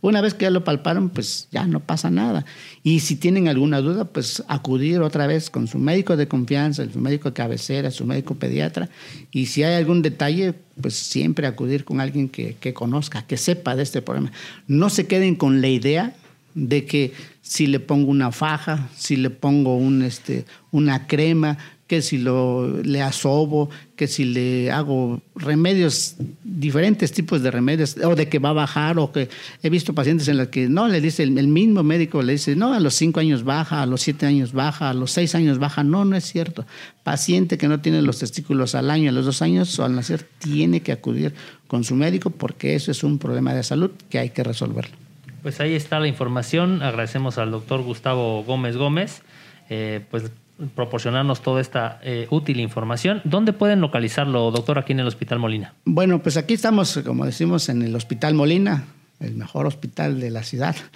Una 0.00 0.20
vez 0.20 0.34
que 0.34 0.42
ya 0.44 0.50
lo 0.50 0.64
palparon, 0.64 1.10
pues 1.10 1.48
ya 1.52 1.66
no 1.66 1.80
pasa 1.80 2.10
nada. 2.10 2.44
Y 2.82 3.00
si 3.00 3.16
tienen 3.16 3.48
alguna 3.48 3.80
duda, 3.80 4.04
pues 4.04 4.42
acudir 4.48 5.00
otra 5.00 5.26
vez 5.26 5.50
con 5.50 5.68
su 5.68 5.78
médico 5.78 6.16
de 6.16 6.28
confianza, 6.28 6.84
su 6.90 6.98
médico 6.98 7.30
de 7.30 7.34
cabecera, 7.34 7.90
su 7.90 8.04
médico 8.04 8.34
pediatra. 8.34 8.88
Y 9.30 9.46
si 9.46 9.62
hay 9.62 9.74
algún 9.74 10.02
detalle, 10.02 10.54
pues 10.80 10.94
siempre 10.94 11.46
acudir 11.46 11.84
con 11.84 12.00
alguien 12.00 12.28
que, 12.28 12.56
que 12.58 12.74
conozca, 12.74 13.26
que 13.26 13.36
sepa 13.36 13.76
de 13.76 13.82
este 13.84 14.02
problema. 14.02 14.32
No 14.66 14.90
se 14.90 15.06
queden 15.06 15.36
con 15.36 15.60
la 15.60 15.68
idea 15.68 16.14
de 16.54 16.84
que 16.86 17.12
si 17.42 17.66
le 17.66 17.80
pongo 17.80 18.10
una 18.10 18.32
faja, 18.32 18.88
si 18.96 19.16
le 19.16 19.30
pongo 19.30 19.76
un, 19.76 20.02
este, 20.02 20.44
una 20.70 21.06
crema, 21.06 21.58
que 21.86 22.00
si 22.00 22.16
lo, 22.16 22.80
le 22.82 23.02
asobo, 23.02 23.68
que 23.94 24.08
si 24.08 24.24
le 24.24 24.70
hago 24.70 25.20
remedios, 25.34 26.16
diferentes 26.42 27.12
tipos 27.12 27.42
de 27.42 27.50
remedios, 27.50 27.96
o 27.98 28.14
de 28.14 28.28
que 28.28 28.38
va 28.38 28.50
a 28.50 28.54
bajar, 28.54 28.98
o 28.98 29.12
que 29.12 29.28
he 29.62 29.68
visto 29.68 29.94
pacientes 29.94 30.26
en 30.28 30.38
los 30.38 30.48
que 30.48 30.68
no, 30.68 30.88
le 30.88 31.00
dice 31.02 31.22
el, 31.22 31.48
mismo 31.48 31.82
médico, 31.82 32.22
le 32.22 32.32
dice, 32.32 32.56
no, 32.56 32.72
a 32.72 32.80
los 32.80 32.94
cinco 32.94 33.20
años 33.20 33.44
baja, 33.44 33.82
a 33.82 33.86
los 33.86 34.00
siete 34.00 34.24
años 34.24 34.52
baja, 34.52 34.90
a 34.90 34.94
los 34.94 35.10
seis 35.10 35.34
años 35.34 35.58
baja. 35.58 35.84
No, 35.84 36.04
no 36.06 36.16
es 36.16 36.24
cierto. 36.24 36.64
Paciente 37.02 37.58
que 37.58 37.68
no 37.68 37.80
tiene 37.80 38.00
los 38.00 38.18
testículos 38.18 38.74
al 38.74 38.90
año, 38.90 39.10
a 39.10 39.12
los 39.12 39.26
dos 39.26 39.42
años 39.42 39.78
o 39.78 39.84
al 39.84 39.94
nacer, 39.94 40.26
tiene 40.38 40.80
que 40.80 40.92
acudir 40.92 41.34
con 41.66 41.84
su 41.84 41.94
médico 41.94 42.30
porque 42.30 42.74
eso 42.74 42.90
es 42.92 43.04
un 43.04 43.18
problema 43.18 43.52
de 43.52 43.62
salud 43.62 43.90
que 44.08 44.18
hay 44.18 44.30
que 44.30 44.42
resolverlo. 44.42 44.96
Pues 45.42 45.60
ahí 45.60 45.74
está 45.74 46.00
la 46.00 46.08
información. 46.08 46.82
Agradecemos 46.82 47.36
al 47.36 47.50
doctor 47.50 47.82
Gustavo 47.82 48.42
Gómez 48.44 48.78
Gómez. 48.78 49.22
Eh, 49.68 50.00
pues 50.10 50.30
proporcionarnos 50.74 51.42
toda 51.42 51.60
esta 51.60 52.00
eh, 52.02 52.26
útil 52.30 52.60
información. 52.60 53.20
¿Dónde 53.24 53.52
pueden 53.52 53.80
localizarlo, 53.80 54.50
doctor, 54.50 54.78
aquí 54.78 54.92
en 54.92 55.00
el 55.00 55.06
Hospital 55.06 55.38
Molina? 55.38 55.74
Bueno, 55.84 56.22
pues 56.22 56.36
aquí 56.36 56.54
estamos, 56.54 57.00
como 57.04 57.26
decimos, 57.26 57.68
en 57.68 57.82
el 57.82 57.94
Hospital 57.96 58.34
Molina, 58.34 58.84
el 59.20 59.34
mejor 59.34 59.66
hospital 59.66 60.20
de 60.20 60.30
la 60.30 60.42
ciudad. 60.42 60.76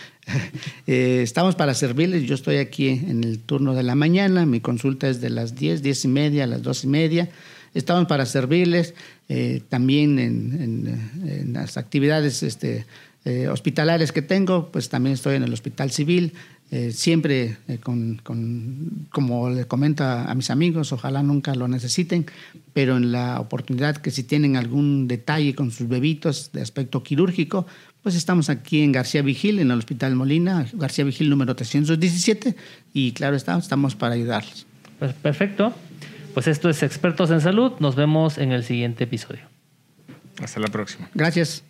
Eh, 0.87 1.21
estamos 1.23 1.55
para 1.55 1.73
servirles. 1.73 2.25
Yo 2.25 2.35
estoy 2.35 2.57
aquí 2.57 2.89
en 2.89 3.25
el 3.25 3.39
turno 3.41 3.75
de 3.75 3.83
la 3.83 3.95
mañana. 3.95 4.45
Mi 4.45 4.61
consulta 4.61 5.09
es 5.09 5.23
de 5.23 5.31
las 5.31 5.55
10, 5.55 5.83
10 5.83 6.05
y 6.05 6.09
media 6.09 6.45
a 6.45 6.47
las 6.47 6.63
2 6.63 6.85
y 6.85 6.87
media. 6.87 7.29
Estamos 7.73 8.07
para 8.07 8.27
servirles 8.27 8.95
eh, 9.31 9.63
también 9.71 10.19
en, 10.19 11.53
las 11.53 11.79
actividades 11.79 12.43
este, 12.43 12.85
hospitalarias 13.51 14.13
que 14.13 14.21
tengo. 14.21 14.71
Pues 14.71 14.91
también 14.91 15.15
estoy 15.15 15.37
en 15.37 15.45
el 15.45 15.53
Hospital 15.53 15.91
Civil. 15.91 16.35
Eh, 16.71 16.93
siempre 16.93 17.57
eh, 17.67 17.79
con, 17.79 18.21
como 19.11 19.49
le 19.49 19.65
comento 19.67 20.05
a, 20.05 20.35
mis 20.35 20.51
amigos, 20.51 20.93
ojalá 20.93 21.23
nunca 21.23 21.55
lo 21.55 21.67
necesiten, 21.67 22.27
pero 22.75 22.99
en 22.99 23.11
la 23.11 23.41
oportunidad 23.41 23.97
que 23.97 24.11
si 24.11 24.23
tienen 24.23 24.57
algún 24.57 25.09
detalle 25.09 25.55
con 25.55 25.71
sus 25.71 25.89
bebitos 25.89 26.53
de 26.53 26.61
aspecto 26.61 27.03
quirúrgico, 27.03 27.67
pues 28.03 28.15
estamos 28.15 28.51
aquí 28.51 28.83
en 28.83 28.93
García 28.93 29.23
Vigil, 29.23 29.61
en 29.61 29.71
el 29.71 29.79
Hospital 29.79 30.15
Molina, 30.15 30.67
García 30.75 31.05
Vigil 31.05 31.31
número 31.31 31.57
317, 31.57 32.55
y 32.93 33.13
claro 33.13 33.35
está, 33.35 33.57
estamos 33.57 33.95
para 33.95 34.15
ayudarlos. 34.15 34.67
Pues 34.99 35.15
perfecto. 35.15 35.73
Pues 36.35 36.47
esto 36.47 36.69
es 36.69 36.83
Expertos 36.83 37.31
en 37.31 37.41
Salud. 37.41 37.73
Nos 37.81 37.97
vemos 37.97 38.39
en 38.39 38.53
el 38.53 38.63
siguiente 38.63 39.05
episodio. 39.05 39.43
Hasta 40.41 40.61
la 40.61 40.69
próxima. 40.69 41.09
Gracias. 41.15 41.65